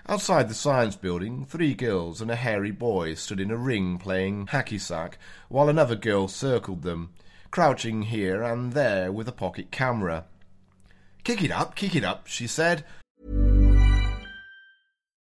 [0.07, 4.47] Outside the science building, three girls and a hairy boy stood in a ring playing
[4.47, 5.17] hacky sack,
[5.49, 7.09] while another girl circled them,
[7.49, 10.25] crouching here and there with a pocket camera.
[11.23, 12.85] Kick it up, kick it up, she said.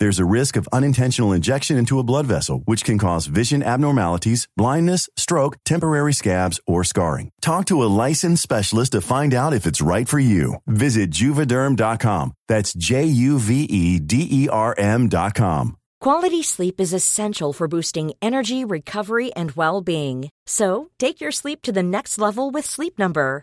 [0.00, 4.48] There's a risk of unintentional injection into a blood vessel, which can cause vision abnormalities,
[4.56, 7.30] blindness, stroke, temporary scabs, or scarring.
[7.42, 10.56] Talk to a licensed specialist to find out if it's right for you.
[10.66, 12.32] Visit juvederm.com.
[12.48, 15.76] That's J U V E D E R M.com.
[16.00, 20.30] Quality sleep is essential for boosting energy, recovery, and well being.
[20.46, 23.42] So, take your sleep to the next level with Sleep Number.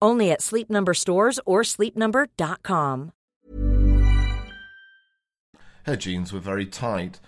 [0.00, 3.12] Only at Sleep Number stores or sleepnumber.com.
[5.84, 7.18] Her jeans were very tight.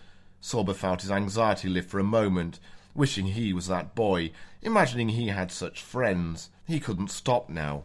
[0.43, 2.61] Sorbo felt his anxiety lift for a moment,
[2.95, 6.51] wishing he was that boy, imagining he had such friends.
[6.67, 7.85] He couldn't stop now.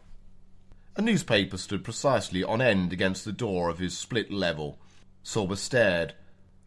[0.98, 4.80] A newspaper stood precisely on end against the door of his split level.
[5.24, 6.14] Sorbo stared.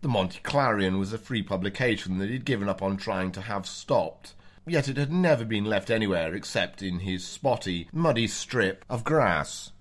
[0.01, 4.35] The Montclarion was a free publication that he'd given up on trying to have stopped.
[4.69, 9.73] Yet it had never been left anywhere except in his spotty, muddy strip of grass.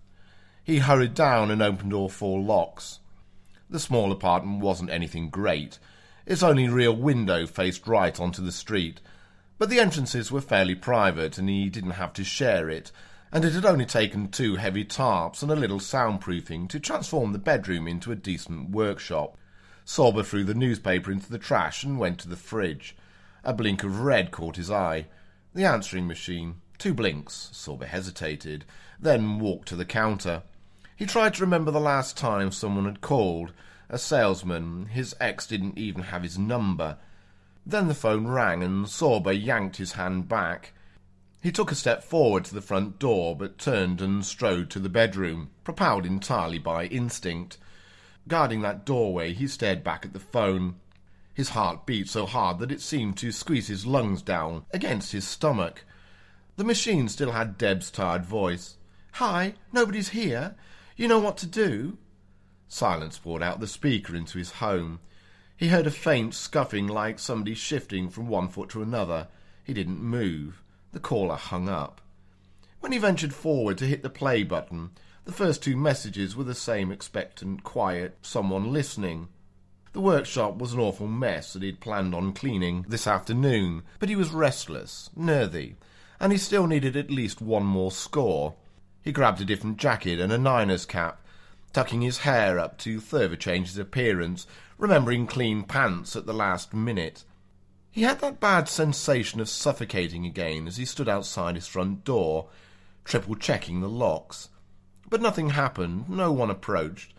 [0.64, 3.00] He hurried down and opened all four locks.
[3.70, 5.78] The small apartment wasn't anything great.
[6.26, 9.02] Its only real window faced right onto the street,
[9.58, 12.94] but the entrances were fairly private and he didn't have to share it,
[13.30, 17.40] and it had only taken two heavy tarps and a little soundproofing to transform the
[17.40, 19.38] bedroom into a decent workshop.
[19.86, 22.96] Sorbo threw the newspaper into the trash and went to the fridge.
[23.48, 25.06] A blink of red caught his eye.
[25.56, 26.56] The answering machine.
[26.78, 27.50] Two blinks.
[27.54, 28.66] Sorbo hesitated,
[29.00, 30.44] then walked to the counter.
[30.98, 33.54] He tried to remember the last time someone had called.
[33.90, 34.88] A salesman.
[34.88, 36.98] His ex didn't even have his number.
[37.66, 40.74] Then the phone rang and Sorbo yanked his hand back.
[41.42, 44.90] He took a step forward to the front door, but turned and strode to the
[44.90, 47.58] bedroom, propelled entirely by instinct.
[48.28, 50.76] Guarding that doorway, he stared back at the phone.
[51.38, 55.28] His heart beat so hard that it seemed to squeeze his lungs down against his
[55.28, 55.86] stomach.
[56.56, 58.78] The machine still had Deb's tired voice.
[59.12, 60.56] Hi, nobody's here.
[60.96, 62.00] You know what to do?
[62.68, 65.00] Silence poured out the speaker into his home.
[65.56, 69.28] He heard a faint scuffing like somebody shifting from one foot to another.
[69.64, 70.64] He didn't move.
[70.92, 72.02] The caller hung up.
[72.80, 74.90] When he ventured forward to hit the play button,
[75.26, 79.28] the first two messages were the same expectant, quiet, someone listening.
[79.98, 84.16] The workshop was an awful mess that he'd planned on cleaning this afternoon, but he
[84.16, 85.76] was restless, nervy,
[86.20, 88.54] and he still needed at least one more score.
[89.02, 91.26] He grabbed a different jacket and a Niners cap,
[91.74, 94.46] tucking his hair up to further change his appearance,
[94.78, 97.24] remembering clean pants at the last minute.
[97.90, 102.50] He had that bad sensation of suffocating again as he stood outside his front door,
[103.04, 104.50] triple checking the locks.
[105.10, 107.16] But nothing happened, no one approached.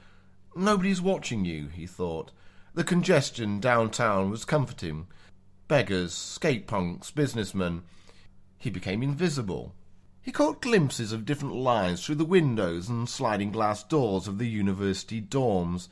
[0.55, 2.31] Nobody's watching you, he thought.
[2.79, 5.09] The congestion downtown was comforting.
[5.67, 7.83] Beggars, skate punks, businessmen.
[8.57, 9.75] He became invisible.
[10.23, 14.47] He caught glimpses of different lines through the windows and sliding glass doors of the
[14.47, 15.89] university dorms.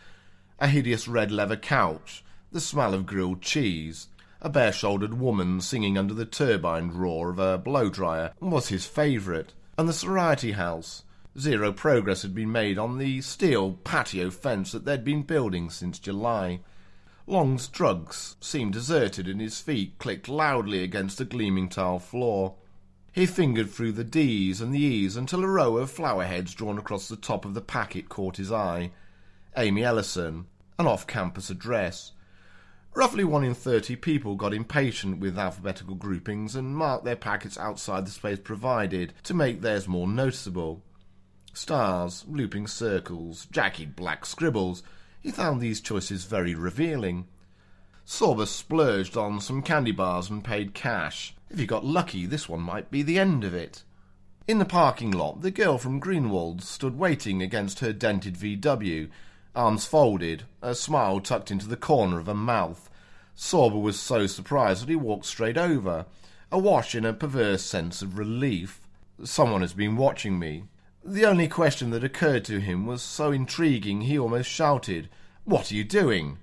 [0.60, 2.22] A hideous red leather couch,
[2.52, 4.06] the smell of grilled cheese,
[4.40, 8.86] a bare shouldered woman singing under the turbine roar of a blow dryer was his
[8.86, 11.02] favourite, and the Sorority House.
[11.36, 15.98] Zero progress had been made on the steel patio fence that they'd been building since
[15.98, 16.60] July.
[17.28, 22.54] Long's drugs seemed deserted, and his feet clicked loudly against the gleaming tile floor.
[23.10, 26.78] He fingered through the D's and the E's until a row of flower heads drawn
[26.78, 28.92] across the top of the packet caught his eye.
[29.56, 30.46] Amy Ellison,
[30.78, 32.12] an off campus address.
[32.94, 38.06] Roughly one in thirty people got impatient with alphabetical groupings and marked their packets outside
[38.06, 40.82] the space provided to make theirs more noticeable.
[41.52, 44.82] Stars, looping circles, jagged black scribbles,
[45.26, 47.26] he found these choices very revealing.
[48.06, 51.34] Sorbo splurged on some candy bars and paid cash.
[51.50, 53.82] If he got lucky, this one might be the end of it.
[54.46, 59.08] In the parking lot, the girl from Greenwald stood waiting against her dented VW,
[59.56, 62.88] arms folded, a smile tucked into the corner of her mouth.
[63.36, 66.06] Sorbo was so surprised that he walked straight over,
[66.52, 68.80] awash in a perverse sense of relief.
[69.24, 70.66] Someone has been watching me,
[71.06, 75.08] the only question that occurred to him was so intriguing he almost shouted,
[75.44, 76.38] What are you doing?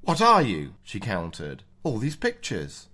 [0.00, 0.74] What are you?
[0.82, 1.62] she countered.
[1.82, 2.88] All these pictures.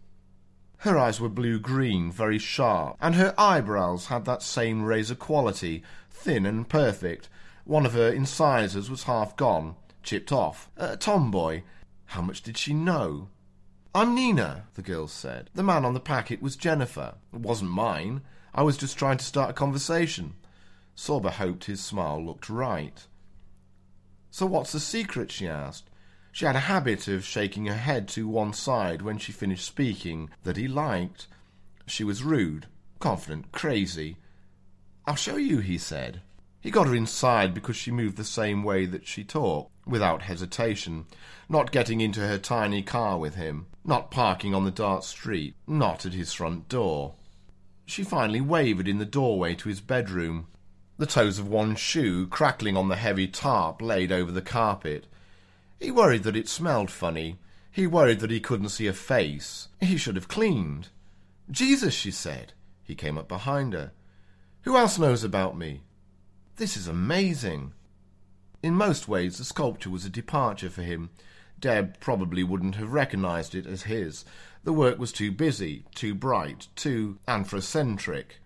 [0.78, 5.82] Her eyes were blue green, very sharp, and her eyebrows had that same razor quality,
[6.10, 7.28] thin and perfect.
[7.64, 10.68] One of her incisors was half gone, chipped off.
[10.76, 11.62] A tomboy.
[12.06, 13.28] How much did she know?
[13.94, 15.50] I'm Nina, the girl said.
[15.54, 17.14] The man on the packet was Jennifer.
[17.32, 18.22] It wasn't mine.
[18.54, 20.34] I was just trying to start a conversation.
[20.98, 23.06] Sorbo hoped his smile looked right.
[24.32, 25.30] So what's the secret?
[25.30, 25.88] she asked.
[26.32, 30.28] She had a habit of shaking her head to one side when she finished speaking
[30.42, 31.28] that he liked.
[31.86, 32.66] She was rude,
[32.98, 34.16] confident, crazy.
[35.06, 36.20] I'll show you, he said.
[36.60, 41.06] He got her inside because she moved the same way that she talked, without hesitation,
[41.48, 46.04] not getting into her tiny car with him, not parking on the dark street, not
[46.04, 47.14] at his front door.
[47.86, 50.48] She finally wavered in the doorway to his bedroom,
[50.98, 55.06] the toes of one shoe crackling on the heavy tarp laid over the carpet.
[55.78, 57.38] He worried that it smelled funny.
[57.70, 59.68] He worried that he couldn't see a face.
[59.80, 60.88] He should have cleaned.
[61.50, 62.52] Jesus, she said.
[62.82, 63.92] He came up behind her.
[64.62, 65.82] Who else knows about me?
[66.56, 67.74] This is amazing.
[68.60, 71.10] In most ways, the sculpture was a departure for him.
[71.60, 74.24] Deb probably wouldn't have recognized it as his.
[74.64, 78.40] The work was too busy, too bright, too anthrocentric.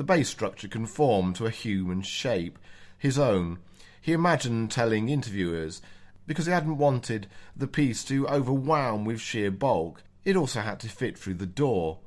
[0.00, 2.58] The base structure conformed to a human shape,
[2.96, 3.58] his own.
[4.00, 5.82] He imagined telling interviewers,
[6.26, 10.88] because he hadn't wanted the piece to overwhelm with sheer bulk, it also had to
[10.88, 11.98] fit through the door.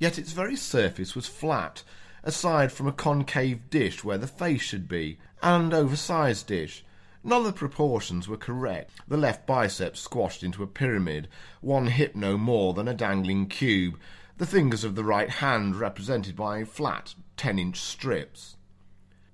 [0.00, 1.84] Yet its very surface was flat,
[2.24, 6.84] aside from a concave dish where the face should be, and oversized dish.
[7.22, 8.90] None of the proportions were correct.
[9.06, 11.28] The left bicep squashed into a pyramid,
[11.60, 13.96] one hip no more than a dangling cube,
[14.42, 18.56] the fingers of the right hand represented by flat ten-inch strips.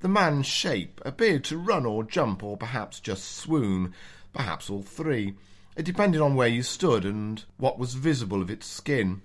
[0.00, 3.94] The man's shape appeared to run or jump or perhaps just swoon,
[4.34, 5.32] perhaps all three.
[5.76, 9.22] It depended on where you stood and what was visible of its skin.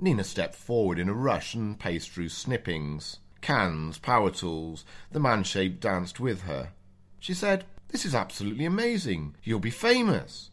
[0.00, 4.82] Nina stepped forward in a rush and paced through snippings, cans, power tools.
[5.10, 6.70] The man shape danced with her.
[7.18, 9.36] She said, This is absolutely amazing.
[9.42, 10.48] You'll be famous.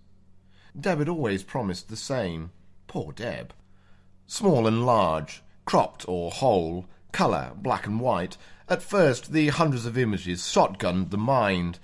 [0.78, 2.51] Deb had always promised the same.
[2.88, 3.53] Poor Deb.
[4.32, 8.38] Small and large, cropped or whole, colour, black and white.
[8.70, 11.80] At first, the hundreds of images shotgunned the mind.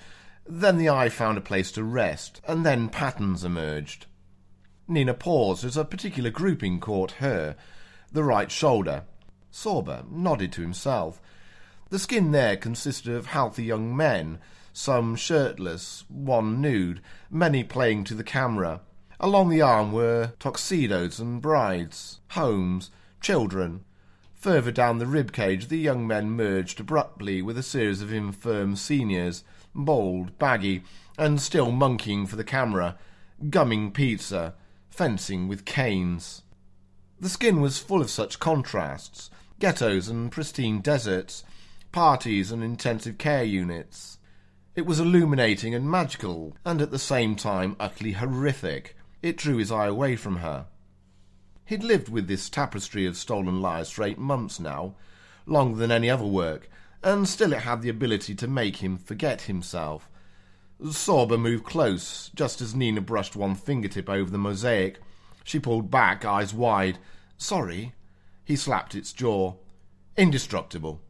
[0.45, 4.05] Then the eye found a place to rest, and then patterns emerged.
[4.87, 7.55] Nina paused as a particular grouping caught her.
[8.11, 9.05] The right shoulder.
[9.51, 11.19] Sorbo nodded to himself.
[11.89, 14.37] The skin there consisted of healthy young men,
[14.71, 18.81] some shirtless, one nude, many playing to the camera.
[19.19, 22.91] Along the arm were tuxedos and brides, homes,
[23.21, 23.85] children.
[24.33, 28.75] Further down the rib cage the young men merged abruptly with a series of infirm
[28.75, 29.43] seniors,
[29.73, 30.83] bald, baggy,
[31.17, 32.97] and still monkeying for the camera,
[33.49, 34.53] gumming pizza,
[34.89, 36.41] fencing with canes.
[37.19, 41.45] The skin was full of such contrasts ghettos and pristine deserts,
[41.93, 44.17] parties and intensive care units.
[44.75, 48.97] It was illuminating and magical, and at the same time utterly horrific.
[49.25, 50.67] It drew his eye away from her.
[51.65, 54.93] He'd lived with this tapestry of stolen lies for eight months now,
[55.47, 56.69] longer than any other work,
[57.01, 60.07] and still it had the ability to make him forget himself.
[60.79, 64.99] Sorbo moved close, just as Nina brushed one fingertip over the mosaic.
[65.43, 66.99] She pulled back, eyes wide.
[67.35, 67.93] Sorry.
[68.43, 69.55] He slapped its jaw.
[70.15, 71.01] Indestructible.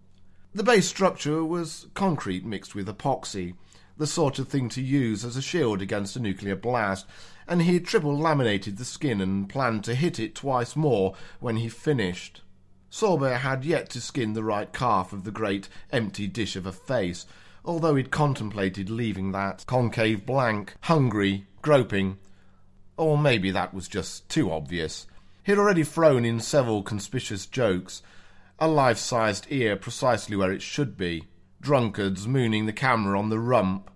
[0.53, 3.55] The base structure was concrete mixed with epoxy,
[3.97, 7.05] the sort of thing to use as a shield against a nuclear blast,
[7.47, 11.69] and he triple laminated the skin and planned to hit it twice more when he
[11.69, 12.41] finished.
[12.89, 16.71] Sorbo had yet to skin the right calf of the great empty dish of a
[16.71, 17.25] face,
[17.65, 22.17] although he'd contemplated leaving that concave blank, hungry, groping.
[22.95, 25.07] Or maybe that was just too obvious.
[25.43, 28.01] He'd already thrown in several conspicuous jokes,
[28.59, 31.25] a life sized ear precisely where it should be,
[31.61, 33.91] drunkards mooning the camera on the rump.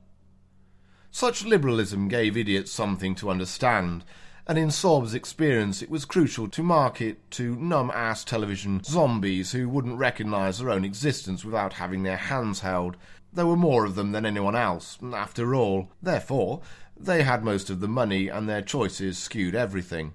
[1.12, 4.04] Such liberalism gave idiots something to understand,
[4.46, 9.98] and in Sorbo's experience it was crucial to market to numb-ass television zombies who wouldn't
[9.98, 12.96] recognise their own existence without having their hands held.
[13.34, 15.92] There were more of them than anyone else, after all.
[16.02, 16.62] Therefore,
[16.96, 20.14] they had most of the money and their choices skewed everything.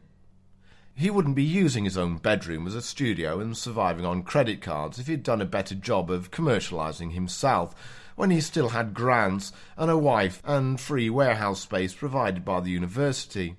[0.97, 5.01] He wouldn't be using his own bedroom as a studio and surviving on credit cards
[5.01, 7.75] if he'd done a better job of commercialising himself
[8.17, 12.71] when he still had grants and a wife and free warehouse space provided by the
[12.71, 13.57] university.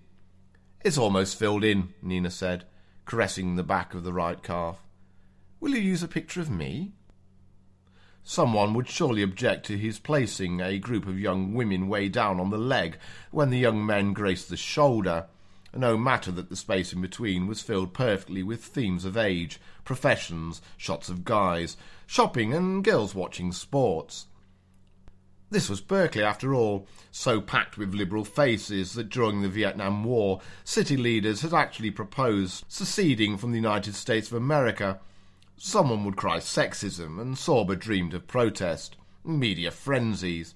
[0.83, 2.65] It's almost filled in, Nina said,
[3.05, 4.81] caressing the back of the right calf.
[5.59, 6.93] Will you use a picture of me?
[8.23, 12.49] Someone would surely object to his placing a group of young women way down on
[12.49, 12.97] the leg
[13.31, 15.27] when the young men graced the shoulder,
[15.75, 20.61] no matter that the space in between was filled perfectly with themes of age, professions,
[20.77, 21.77] shots of guys,
[22.07, 24.27] shopping, and girls watching sports.
[25.55, 30.41] This was Berkeley, after all, so packed with liberal faces that during the Vietnam War,
[30.65, 34.99] city leaders had actually proposed seceding from the United States of America.
[35.55, 40.55] Someone would cry sexism, and Sorbo dreamed of protest, media frenzies.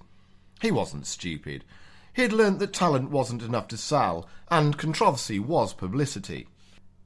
[0.60, 1.64] He wasn't stupid.
[2.12, 6.46] He'd learnt that talent wasn't enough to sell, and controversy was publicity.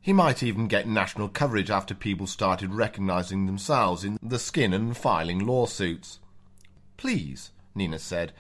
[0.01, 4.97] He might even get national coverage after people started recognising themselves in the skin and
[4.97, 6.18] filing lawsuits.
[6.97, 8.33] Please, Nina said.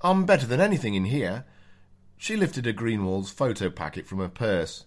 [0.00, 1.44] I'm better than anything in here.
[2.16, 4.84] She lifted a Greenwald's photo packet from her purse.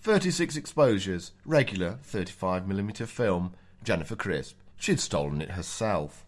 [0.00, 4.56] 36 exposures, regular 35mm film, Jennifer Crisp.
[4.76, 6.26] She'd stolen it herself.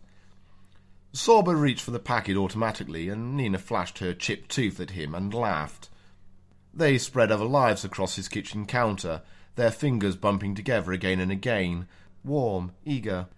[1.13, 5.33] Sorbo reached for the packet automatically, and Nina flashed her chipped tooth at him and
[5.33, 5.89] laughed.
[6.73, 9.23] They spread other lives across his kitchen counter,
[9.55, 11.89] their fingers bumping together again and again,
[12.23, 13.29] warm, eager.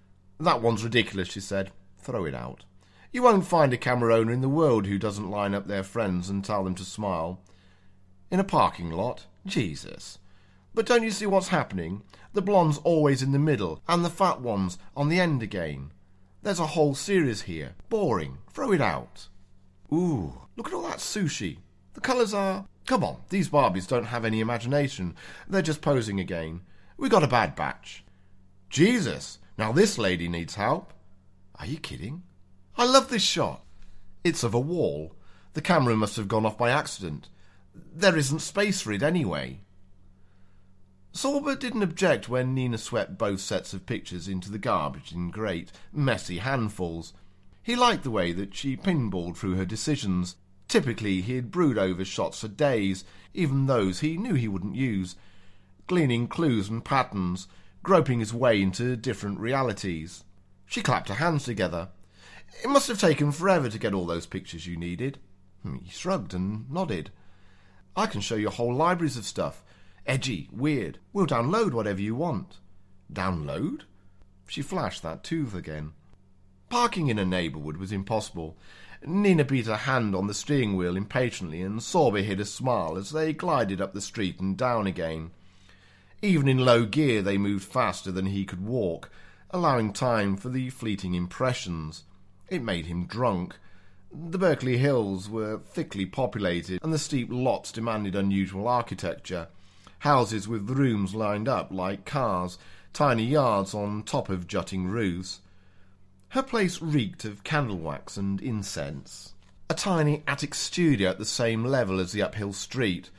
[0.40, 1.70] That one's ridiculous, she said.
[2.00, 2.64] Throw it out.
[3.10, 6.28] You won't find a camera owner in the world who doesn't line up their friends
[6.28, 7.40] and tell them to smile.
[8.30, 9.26] In a parking lot?
[9.46, 10.18] Jesus.
[10.74, 12.02] But don't you see what's happening?
[12.34, 15.90] The blonde's always in the middle, and the fat one's on the end again.
[16.42, 17.74] There's a whole series here.
[17.88, 18.38] Boring.
[18.50, 19.28] Throw it out.
[19.92, 21.58] Ooh, look at all that sushi.
[21.94, 22.66] The colours are.
[22.86, 25.16] Come on, these Barbies don't have any imagination.
[25.48, 26.60] They're just posing again.
[26.96, 28.04] We got a bad batch.
[28.70, 30.92] Jesus, now this lady needs help.
[31.56, 32.22] Are you kidding?
[32.78, 33.64] I love this shot.
[34.22, 35.16] It's of a wall.
[35.54, 37.28] The camera must have gone off by accident.
[37.74, 39.58] There isn't space for it anyway.
[41.12, 45.72] Sorbo didn't object when Nina swept both sets of pictures into the garbage in great,
[45.92, 47.12] messy handfuls.
[47.64, 50.36] He liked the way that she pinballed through her decisions.
[50.68, 53.04] Typically, he'd brood over shots for days,
[53.34, 55.16] even those he knew he wouldn't use,
[55.88, 57.48] gleaning clues and patterns,
[57.82, 60.22] groping his way into different realities.
[60.64, 61.88] She clapped her hands together.
[62.62, 65.18] It must have taken forever to get all those pictures you needed.
[65.62, 67.10] Hmm, he shrugged and nodded.
[67.96, 69.64] I can show you whole libraries of stuff.
[70.06, 70.98] Edgy, weird.
[71.12, 72.58] We'll download whatever you want.
[73.12, 73.82] Download?
[74.46, 75.92] She flashed that tooth again.
[76.70, 78.56] Parking in a neighbourhood was impossible.
[79.04, 83.10] Nina beat her hand on the steering wheel impatiently, and Sorbo hid a smile as
[83.10, 85.30] they glided up the street and down again.
[86.20, 89.10] Even in low gear, they moved faster than he could walk,
[89.50, 92.04] allowing time for the fleeting impressions.
[92.50, 93.56] It made him drunk.
[94.10, 99.48] The Berkeley Hills were thickly populated, and the steep lots demanded unusual architecture.
[99.98, 102.56] Houses with rooms lined up like cars,
[102.94, 105.40] tiny yards on top of jutting roofs.
[106.30, 109.34] Her place reeked of candle wax and incense.
[109.68, 113.10] A tiny attic studio at the same level as the uphill street.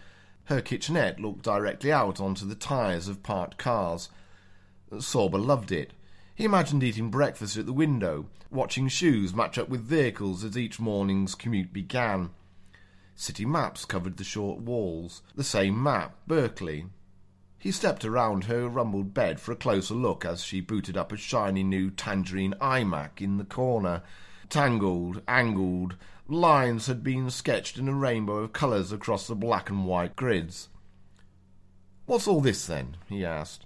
[0.46, 4.10] Her kitchenette looked directly out onto the tyres of parked cars.
[4.92, 5.94] Sorbo loved it.
[6.34, 10.80] He imagined eating breakfast at the window, watching shoes match up with vehicles as each
[10.80, 12.32] morning's commute began.
[13.16, 15.22] City maps covered the short walls.
[15.36, 16.86] The same map, Berkeley.
[17.58, 21.18] He stepped around her rumbled bed for a closer look as she booted up a
[21.18, 24.02] shiny new tangerine iMac in the corner.
[24.48, 25.96] Tangled, angled,
[26.28, 30.70] lines had been sketched in a rainbow of colours across the black and white grids.
[32.06, 32.98] What's all this then?
[33.08, 33.66] he asked.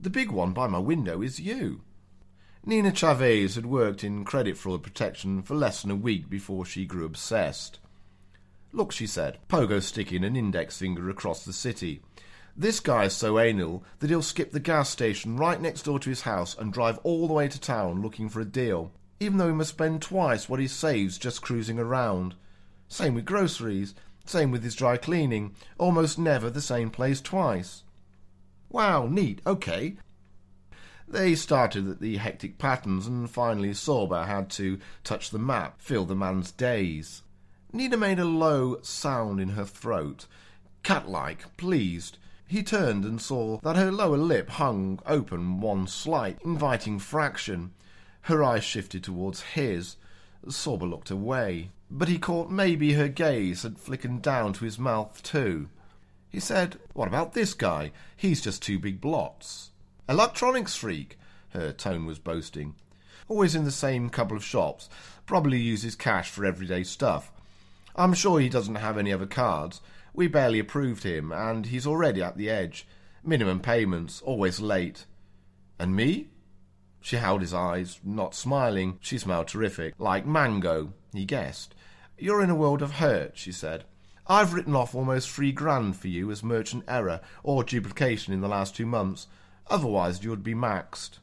[0.00, 1.82] The big one by my window is you.
[2.66, 6.86] Nina Chavez had worked in credit fraud protection for less than a week before she
[6.86, 7.78] grew obsessed.
[8.72, 12.00] Look, she said, Pogo sticking an index finger across the city.
[12.56, 16.22] This guy's so anal that he'll skip the gas station right next door to his
[16.22, 19.54] house and drive all the way to town looking for a deal, even though he
[19.54, 22.34] must spend twice what he saves just cruising around.
[22.88, 23.94] Same with groceries,
[24.24, 27.82] same with his dry cleaning, almost never the same place twice.
[28.70, 29.96] Wow, neat, okay.
[31.06, 36.06] They started at the hectic patterns, and finally Sorbo had to touch the map, fill
[36.06, 37.22] the man's days.
[37.72, 40.26] Nina made a low sound in her throat,
[40.82, 42.18] cat-like, pleased.
[42.46, 47.72] He turned and saw that her lower lip hung open one slight, inviting fraction.
[48.22, 49.96] Her eyes shifted towards his.
[50.46, 55.22] Sorbo looked away, but he caught maybe her gaze had flickered down to his mouth
[55.22, 55.68] too.
[56.28, 57.92] He said, What about this guy?
[58.16, 59.70] He's just two big blots.
[60.06, 61.18] Electronics freak,
[61.50, 62.74] her tone was boasting.
[63.26, 64.90] Always in the same couple of shops,
[65.24, 67.32] probably uses cash for everyday stuff.
[67.96, 69.80] I'm sure he doesn't have any other cards.
[70.12, 72.86] We barely approved him, and he's already at the edge.
[73.24, 75.06] Minimum payments, always late.
[75.78, 76.28] And me?
[77.00, 78.98] She held his eyes, not smiling.
[79.00, 81.74] She smelled terrific, like mango, he guessed.
[82.18, 83.84] You're in a world of hurt, she said.
[84.26, 88.48] I've written off almost three grand for you as merchant error or duplication in the
[88.48, 89.28] last two months.
[89.68, 91.18] Otherwise, you would be maxed.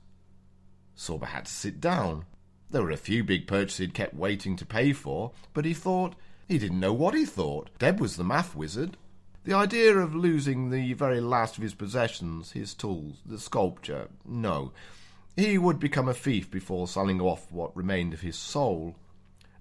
[0.98, 2.26] Sorbo had to sit down.
[2.70, 6.16] There were a few big purchases he'd kept waiting to pay for, but he thought
[6.48, 7.70] he didn't know what he thought.
[7.80, 8.98] Deb was the math wizard.
[9.44, 14.72] The idea of losing the very last of his possessions, his tools, the sculpture, no.
[15.36, 18.96] He would become a thief before selling off what remained of his soul.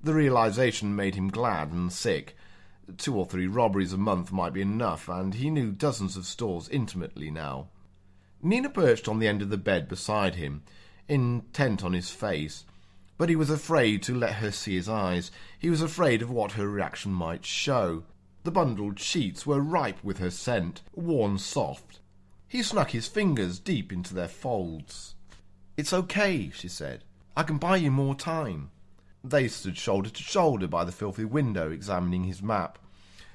[0.03, 2.37] The realization made him glad and sick.
[2.99, 6.69] Two or three robberies a month might be enough, and he knew dozens of stores
[6.69, 7.69] intimately now.
[8.43, 10.63] Nina perched on the end of the bed beside him,
[11.09, 12.65] intent on his face,
[13.19, 15.31] but he was afraid to let her see his eyes.
[15.59, 18.05] He was afraid of what her reaction might show.
[18.45, 22.01] The bundled sheets were ripe with her scent, worn soft.
[22.49, 25.15] He snuck his fingers deep into their folds.
[25.77, 27.05] It's okay, she said.
[27.37, 28.71] I can buy you more time.
[29.23, 32.79] They stood shoulder to shoulder by the filthy window, examining his map.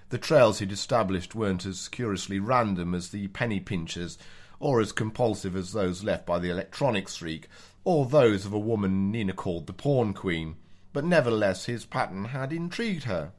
[0.10, 4.18] The trails he'd established weren't as curiously random as the penny pinchers
[4.60, 7.48] or as compulsive as those left by the electronic freak,
[7.84, 10.56] or those of a woman Nina called the Pawn Queen,
[10.94, 13.32] but nevertheless his pattern had intrigued her.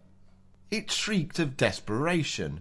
[0.70, 2.60] It shrieked of desperation.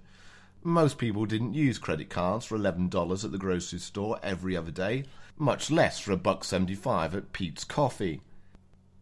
[0.63, 4.71] Most people didn't use credit cards for eleven dollars at the grocery store every other
[4.71, 5.03] day,
[5.37, 8.21] much less for a buck seventy-five at Peet's Coffee.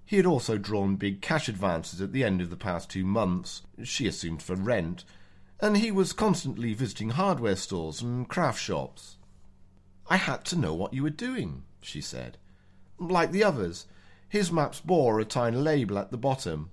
[0.05, 3.61] He had also drawn big cash advances at the end of the past two months,
[3.83, 5.05] she assumed for rent,
[5.61, 9.15] and he was constantly visiting hardware stores and craft shops.
[10.09, 12.37] I had to know what you were doing, she said.
[12.97, 13.87] Like the others,
[14.27, 16.69] his maps bore a tiny label at the bottom.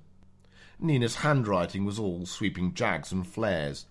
[0.79, 3.87] Nina's handwriting was all sweeping jags and flares.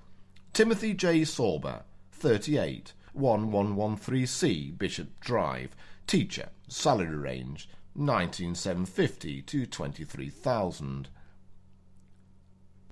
[0.54, 1.22] Timothy J.
[1.22, 5.76] Sorbo, 38, 1113C, Bishop Drive.
[6.08, 11.10] Teacher, salary range, 19750 to 23,000.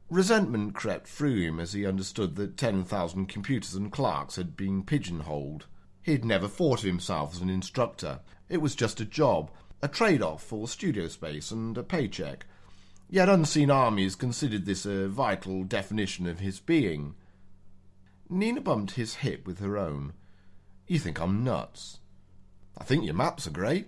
[0.09, 5.65] Resentment crept through him as he understood that 10,000 computers and clerks had been pigeonholed.
[6.07, 8.21] He'd never thought of himself as an instructor.
[8.47, 9.51] It was just a job,
[9.81, 12.45] a trade-off for studio space and a paycheck.
[13.09, 17.15] Yet unseen armies considered this a vital definition of his being.
[18.29, 20.13] Nina bumped his hip with her own.
[20.87, 21.99] You think I'm nuts.
[22.77, 23.87] I think your maps are great.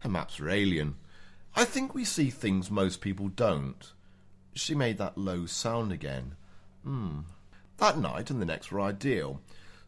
[0.00, 0.96] Her maps are alien.
[1.54, 3.92] I think we see things most people don't.
[4.54, 6.34] She made that low sound again.
[6.82, 7.20] Hmm.
[7.76, 9.40] That night and the next were ideal.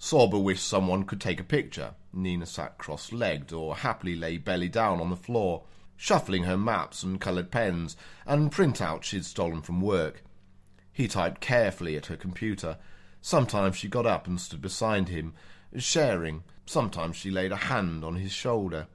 [0.07, 1.97] Sorbo wished someone could take a picture.
[2.13, 5.65] Nina sat cross-legged or happily lay belly down on the floor,
[5.97, 10.23] shuffling her maps and coloured pens and printouts she'd stolen from work.
[10.93, 12.79] He typed carefully at her computer.
[13.21, 15.35] Sometimes she got up and stood beside him,
[15.77, 16.45] sharing.
[16.67, 18.87] Sometimes she laid a hand on his shoulder.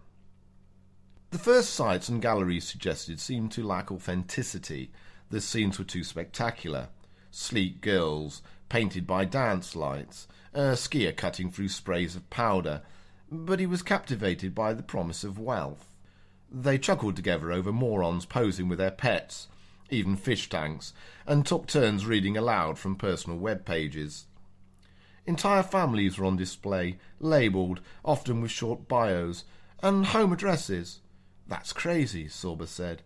[1.32, 4.94] The first sites and galleries suggested seemed to lack authenticity.
[5.30, 6.88] The scenes were too spectacular.
[7.32, 12.82] Sleek girls, painted by dance lights, a skier cutting through sprays of powder,
[13.32, 15.88] but he was captivated by the promise of wealth.
[16.52, 19.48] They chuckled together over morons posing with their pets,
[19.90, 20.94] even fish tanks,
[21.26, 24.26] and took turns reading aloud from personal web pages.
[25.26, 29.46] Entire families were on display, labelled, often with short bios,
[29.82, 31.00] and home addresses.
[31.48, 33.04] That's crazy, Sorbo said.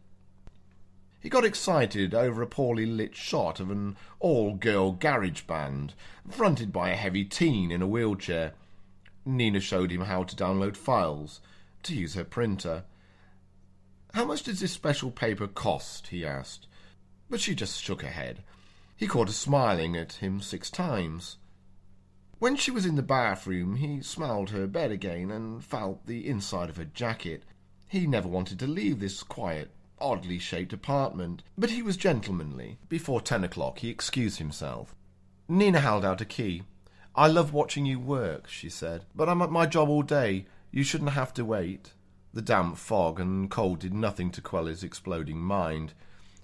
[1.25, 5.95] He got excited over a poorly lit shot of an all-girl garage band,
[6.29, 8.53] fronted by a heavy teen in a wheelchair.
[9.25, 11.41] Nina showed him how to download files,
[11.81, 12.83] to use her printer.
[14.13, 16.09] How much does this special paper cost?
[16.09, 16.67] he asked.
[17.27, 18.43] But she just shook her head.
[18.95, 21.37] He caught her smiling at him six times.
[22.37, 26.69] When she was in the bathroom, he smelled her bed again and felt the inside
[26.69, 27.41] of her jacket.
[27.87, 32.77] He never wanted to leave this quiet, oddly shaped apartment, but he was gentlemanly.
[32.89, 34.95] Before ten o'clock, he excused himself.
[35.47, 36.63] Nina held out a key.
[37.15, 40.47] I love watching you work, she said, but I'm at my job all day.
[40.71, 41.93] You shouldn't have to wait.
[42.33, 45.93] The damp fog and cold did nothing to quell his exploding mind.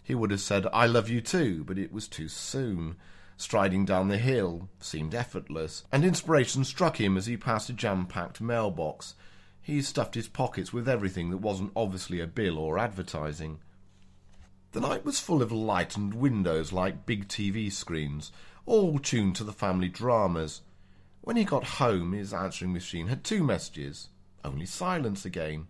[0.02, 2.96] He would have said, I love you too, but it was too soon.
[3.36, 8.06] Striding down the hill seemed effortless, and inspiration struck him as he passed a jam
[8.06, 9.16] packed mailbox.
[9.62, 13.60] He stuffed his pockets with everything that wasn't obviously a bill or advertising.
[14.72, 18.32] The night was full of lightened windows like big TV screens,
[18.66, 20.62] all tuned to the family dramas.
[21.22, 24.10] When he got home, his answering machine had two messages.
[24.44, 25.68] Only silence again.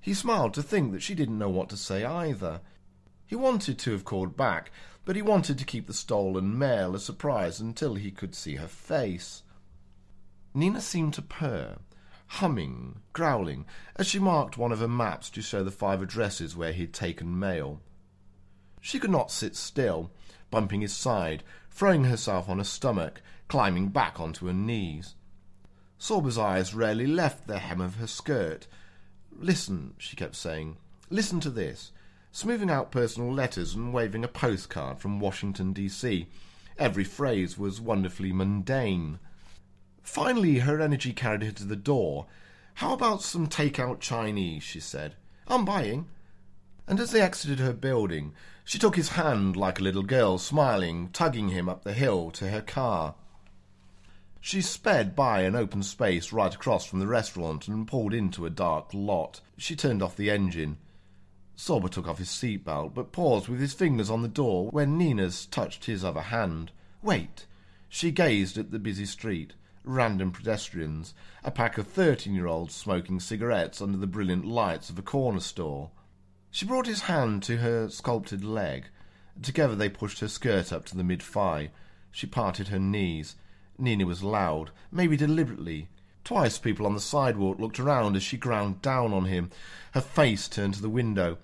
[0.00, 2.60] He smiled to think that she didn't know what to say either.
[3.26, 4.70] He wanted to have called back,
[5.04, 8.68] but he wanted to keep the stolen mail a surprise until he could see her
[8.68, 9.42] face.
[10.54, 11.78] Nina seemed to purr,
[12.26, 13.64] humming, growling,
[13.96, 16.92] as she marked one of her maps to show the five addresses where he had
[16.92, 17.80] taken mail.
[18.80, 20.10] She could not sit still,
[20.50, 25.14] bumping his side, throwing herself on her stomach, climbing back onto her knees.
[25.98, 28.66] Sorbo's eyes rarely left the hem of her skirt.
[29.32, 30.76] Listen, she kept saying.
[31.10, 31.92] Listen to this.
[32.32, 36.26] Smoothing out personal letters and waving a postcard from Washington, D.C.
[36.78, 39.18] Every phrase was wonderfully mundane.
[40.06, 42.26] Finally, her energy carried her to the door.
[42.74, 44.62] How about some take-out Chinese?
[44.62, 45.16] she said.
[45.48, 46.06] I'm buying.
[46.86, 48.32] And as they exited her building,
[48.64, 52.48] she took his hand like a little girl, smiling, tugging him up the hill to
[52.48, 53.16] her car.
[54.40, 58.50] She sped by an open space right across from the restaurant and pulled into a
[58.50, 59.40] dark lot.
[59.58, 60.78] She turned off the engine.
[61.58, 65.46] Sorbo took off his seatbelt, but paused with his fingers on the door when Nina's
[65.46, 66.70] touched his other hand.
[67.02, 67.46] Wait!
[67.88, 69.54] She gazed at the busy street,
[69.86, 75.40] random pedestrians, a pack of thirteen-year-olds smoking cigarettes under the brilliant lights of a corner
[75.40, 75.90] store.
[76.50, 78.86] She brought his hand to her sculpted leg.
[79.42, 81.70] Together they pushed her skirt up to the mid-thigh.
[82.10, 83.36] She parted her knees.
[83.78, 85.88] Nina was loud, maybe deliberately.
[86.24, 89.50] Twice people on the sidewalk looked around as she ground down on him,
[89.92, 91.38] her face turned to the window.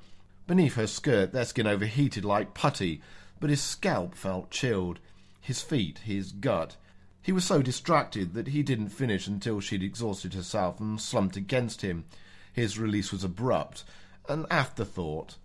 [0.46, 3.00] Beneath her skirt their skin overheated like putty,
[3.38, 4.98] but his scalp felt chilled.
[5.40, 6.76] His feet, his gut.
[7.22, 11.82] He was so distracted that he didn't finish until she'd exhausted herself and slumped against
[11.82, 12.04] him.
[12.52, 13.84] His release was abrupt,
[14.28, 15.36] an afterthought.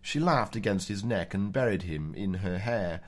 [0.00, 3.00] She laughed against his neck and buried him in her hair.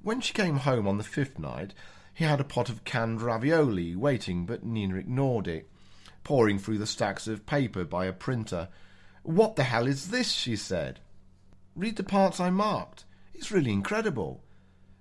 [0.00, 1.74] When she came home on the fifth night,
[2.14, 5.68] he had a pot of canned ravioli waiting, but Nina ignored it,
[6.22, 8.68] poring through the stacks of paper by a printer.
[9.24, 10.30] What the hell is this?
[10.30, 11.00] she said.
[11.74, 13.04] Read the parts I marked.
[13.34, 14.43] It's really incredible.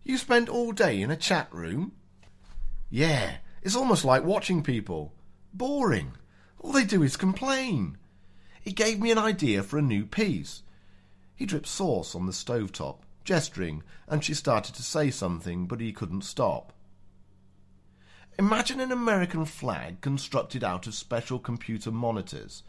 [0.04, 1.93] You spend all day in a chat room?
[2.89, 5.14] Yeah, it's almost like watching people.
[5.54, 6.14] Boring.
[6.60, 7.97] All they do is complain.
[8.66, 10.64] It gave me an idea for a new piece.
[11.36, 15.80] He dripped sauce on the stove top, gesturing, and she started to say something, but
[15.80, 16.74] he couldn't stop.
[18.38, 22.64] Imagine an American flag constructed out of special computer monitors.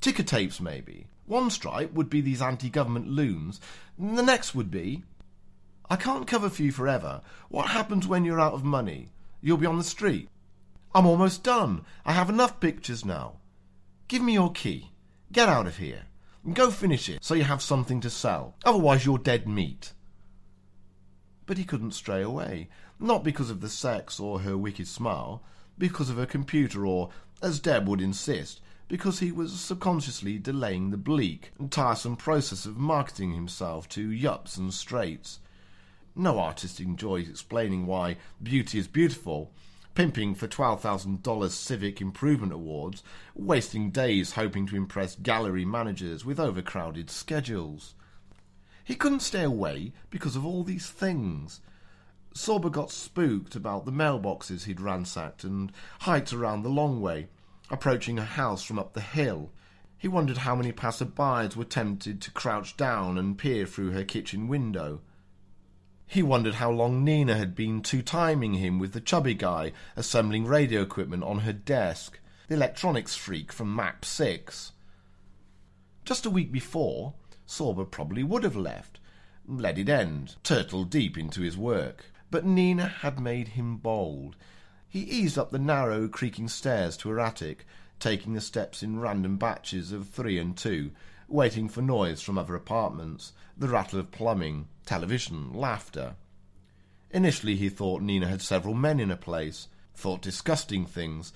[0.00, 1.06] Ticker tapes, maybe.
[1.26, 3.60] One stripe would be these anti government loons,
[3.98, 5.04] the next would be.
[5.88, 7.20] I can't cover for you forever.
[7.48, 9.10] What happens when you're out of money?
[9.40, 10.28] You'll be on the street.
[10.94, 11.84] I'm almost done.
[12.04, 13.36] I have enough pictures now.
[14.08, 14.90] Give me your key.
[15.32, 16.02] Get out of here.
[16.44, 18.54] And go finish it so you have something to sell.
[18.64, 19.92] Otherwise, you're dead meat.
[21.46, 22.68] But he couldn't stray away
[23.00, 25.42] not because of the sex or her wicked smile,
[25.76, 27.10] because of her computer, or,
[27.42, 32.76] as Deb would insist, because he was subconsciously delaying the bleak and tiresome process of
[32.76, 35.40] marketing himself to yups and straights.
[36.16, 39.52] No artist enjoys explaining why beauty is beautiful,
[39.96, 43.02] pimping for $12,000 civic improvement awards,
[43.34, 47.94] wasting days hoping to impress gallery managers with overcrowded schedules.
[48.84, 51.60] He couldn't stay away because of all these things.
[52.32, 57.28] Sorbo got spooked about the mailboxes he'd ransacked and hiked around the long way,
[57.70, 59.50] approaching a house from up the hill.
[59.96, 64.46] He wondered how many passer-bys were tempted to crouch down and peer through her kitchen
[64.46, 65.00] window.
[66.14, 70.80] He wondered how long Nina had been two-timing him with the chubby guy assembling radio
[70.80, 74.70] equipment on her desk, the electronics freak from Map 6.
[76.04, 77.14] Just a week before,
[77.48, 79.00] Sorbo probably would have left,
[79.48, 82.04] let it end, turtle deep into his work.
[82.30, 84.36] But Nina had made him bold.
[84.88, 87.66] He eased up the narrow, creaking stairs to her attic,
[87.98, 90.92] taking the steps in random batches of three and two,
[91.28, 96.16] waiting for noise from other apartments, the rattle of plumbing, television, laughter.
[97.10, 101.32] Initially he thought Nina had several men in her place, thought disgusting things.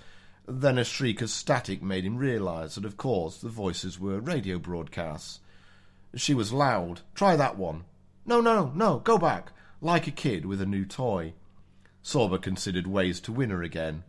[0.47, 4.59] Then a shriek of static made him realise that, of course, the voices were radio
[4.59, 5.41] broadcasts.
[6.14, 7.03] She was loud.
[7.14, 7.84] Try that one.
[8.24, 9.53] No, no, no, go back.
[9.80, 11.34] Like a kid with a new toy.
[12.03, 14.05] Sorbo considered ways to win her again.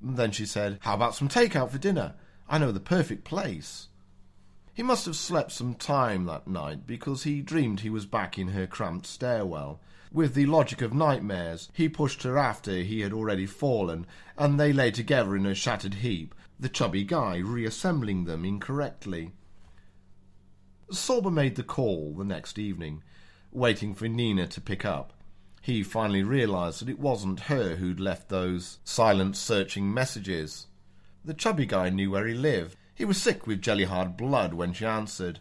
[0.00, 2.14] Then she said, How about some takeout for dinner?
[2.48, 3.88] I know the perfect place.
[4.76, 8.48] He must have slept some time that night because he dreamed he was back in
[8.48, 9.80] her cramped stairwell.
[10.12, 14.06] With the logic of nightmares, he pushed her after he had already fallen,
[14.36, 19.32] and they lay together in a shattered heap, the chubby guy reassembling them incorrectly.
[20.92, 23.02] Sorbo made the call the next evening,
[23.50, 25.14] waiting for Nina to pick up.
[25.62, 30.66] He finally realized that it wasn't her who'd left those silent, searching messages.
[31.24, 32.76] The chubby guy knew where he lived.
[32.96, 35.38] He was sick with jelly hard blood when she answered.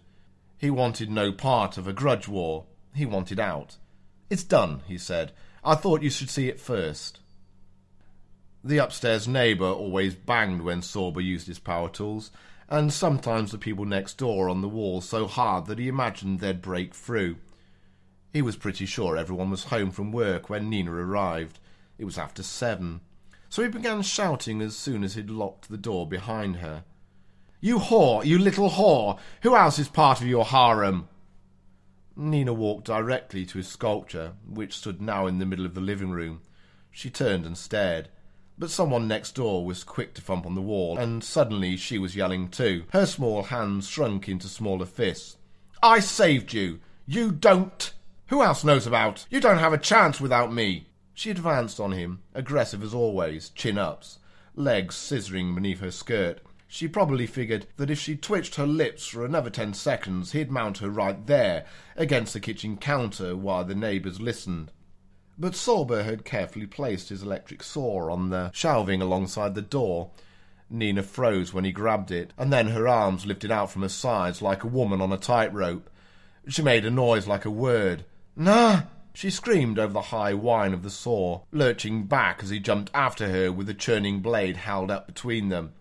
[0.58, 2.66] He wanted no part of a grudge war.
[2.94, 3.78] He wanted out.
[4.30, 5.32] It's done, he said.
[5.64, 7.22] I thought you should see it first.
[8.62, 12.30] The upstairs neighbour always banged when Sorbo used his power tools,
[12.68, 16.62] and sometimes the people next door on the wall so hard that he imagined they'd
[16.62, 17.38] break through.
[18.34, 21.60] He was pretty sure everyone was home from work when Nina arrived.
[21.98, 23.00] It was after seven.
[23.48, 26.84] So he began shouting as soon as he'd locked the door behind her.
[27.62, 28.26] You whore!
[28.26, 29.18] You little whore!
[29.42, 31.08] Who else is part of your harem?
[32.16, 36.12] Nina walked directly to his sculpture, which stood now in the middle of the living
[36.12, 36.42] room.
[36.92, 38.10] She turned and stared.
[38.58, 42.16] But someone next door was quick to thump on the wall, and suddenly she was
[42.16, 42.86] yelling too.
[42.92, 45.38] Her small hands shrunk into smaller fists.
[45.84, 46.80] I saved you!
[47.06, 47.94] You don't!
[48.28, 49.26] Who else knows about?
[49.30, 50.88] You don't have a chance without me!
[51.14, 54.20] She advanced on him, aggressive as always, chin ups,
[54.56, 56.42] legs scissoring beneath her skirt.
[56.68, 60.80] She probably figured that if she twitched her lips for another ten seconds, he'd mount
[60.80, 64.72] her right there, against the kitchen counter, while the neighbours listened.
[65.38, 70.12] But Sorbo had carefully placed his electric saw on the shelving alongside the door.
[70.70, 74.42] Nina froze when he grabbed it, and then her arms lifted out from her sides
[74.42, 75.90] like a woman on a tightrope.
[76.48, 78.06] She made a noise like a word.
[78.36, 78.84] Nah!
[79.14, 83.30] She screamed over the high whine of the saw, lurching back as he jumped after
[83.30, 85.74] her with the churning blade held up between them.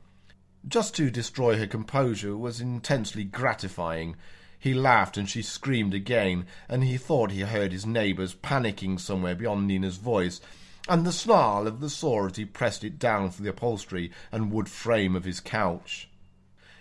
[0.66, 4.16] Just to destroy her composure was intensely gratifying.
[4.58, 9.34] He laughed and she screamed again, and he thought he heard his neighbours panicking somewhere
[9.34, 10.40] beyond Nina's voice,
[10.88, 14.50] and the snarl of the saw as he pressed it down through the upholstery and
[14.50, 16.08] wood frame of his couch.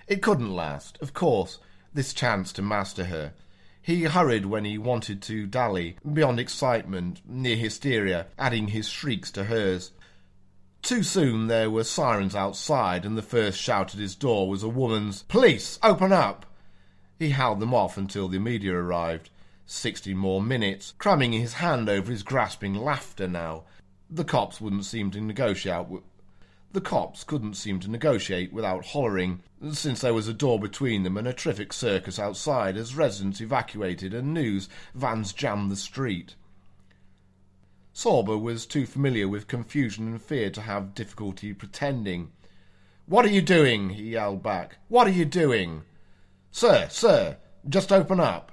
[0.08, 1.60] It couldn't last, of course,
[1.94, 3.34] this chance to master her.
[3.82, 9.44] He hurried when he wanted to dally, beyond excitement, near hysteria, adding his shrieks to
[9.46, 9.92] hers.
[10.84, 14.68] Too soon there were sirens outside, and the first shout at his door was a
[14.68, 16.46] woman's, Police, open up!
[17.18, 19.30] He howled them off until the media arrived.
[19.66, 23.64] Sixty more minutes, cramming his hand over his grasping laughter now.
[24.10, 26.04] The cops wouldn't seem to negotiate with...
[26.74, 31.16] The cops couldn't seem to negotiate without hollering, since there was a door between them
[31.16, 36.36] and a terrific circus outside as residents evacuated and news vans jammed the street.
[37.94, 42.32] Sorbo was too familiar with confusion and fear to have difficulty pretending.
[43.06, 43.92] What are you doing?
[43.92, 44.78] he yelled back.
[44.88, 45.84] What are you doing?
[46.50, 47.38] Sir, sir,
[47.70, 48.52] just open up.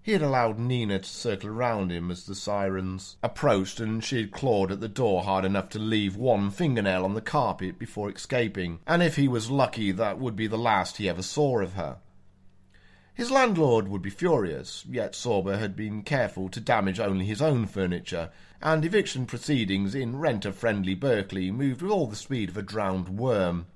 [0.00, 4.32] He had allowed Nina to circle around him as the sirens approached, and she had
[4.32, 8.80] clawed at the door hard enough to leave one fingernail on the carpet before escaping,
[8.86, 11.98] and if he was lucky, that would be the last he ever saw of her.
[13.14, 17.66] His landlord would be furious, yet Sorbo had been careful to damage only his own
[17.66, 18.30] furniture,
[18.62, 23.66] and eviction proceedings in renter-friendly Berkeley moved with all the speed of a drowned worm.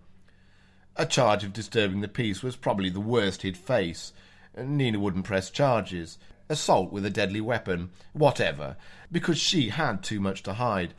[0.97, 4.15] A charge of disturbing the peace was probably the worst he'd face.
[4.57, 6.17] Nina wouldn't press charges.
[6.49, 8.77] Assault with a deadly weapon, whatever,
[9.13, 10.95] because she had too much to hide.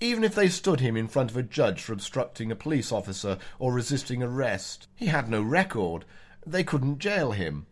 [0.00, 3.38] Even if they stood him in front of a judge for obstructing a police officer
[3.58, 6.04] or resisting arrest, he had no record.
[6.46, 7.66] They couldn't jail him.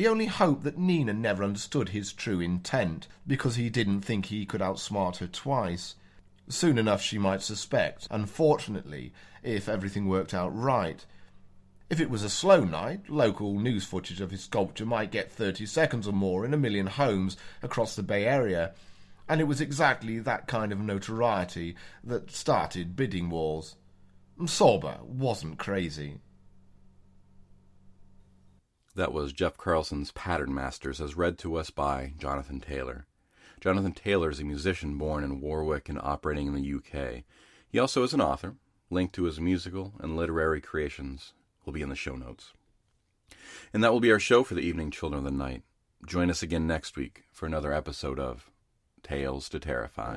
[0.00, 4.46] He only hoped that Nina never understood his true intent, because he didn't think he
[4.46, 5.94] could outsmart her twice.
[6.48, 11.04] Soon enough she might suspect, unfortunately, if everything worked out right.
[11.90, 15.66] If it was a slow night, local news footage of his sculpture might get 30
[15.66, 18.72] seconds or more in a million homes across the Bay Area,
[19.28, 23.76] and it was exactly that kind of notoriety that started bidding wars.
[24.38, 26.20] Sorbo wasn't crazy.
[28.96, 33.06] That was Jeff Carlson's Pattern Masters, as read to us by Jonathan Taylor.
[33.60, 37.22] Jonathan Taylor is a musician born in Warwick and operating in the UK.
[37.68, 38.56] He also is an author.
[38.90, 41.34] Link to his musical and literary creations
[41.64, 42.52] will be in the show notes.
[43.72, 45.62] And that will be our show for the evening, Children of the Night.
[46.04, 48.50] Join us again next week for another episode of
[49.04, 50.16] Tales to Terrify.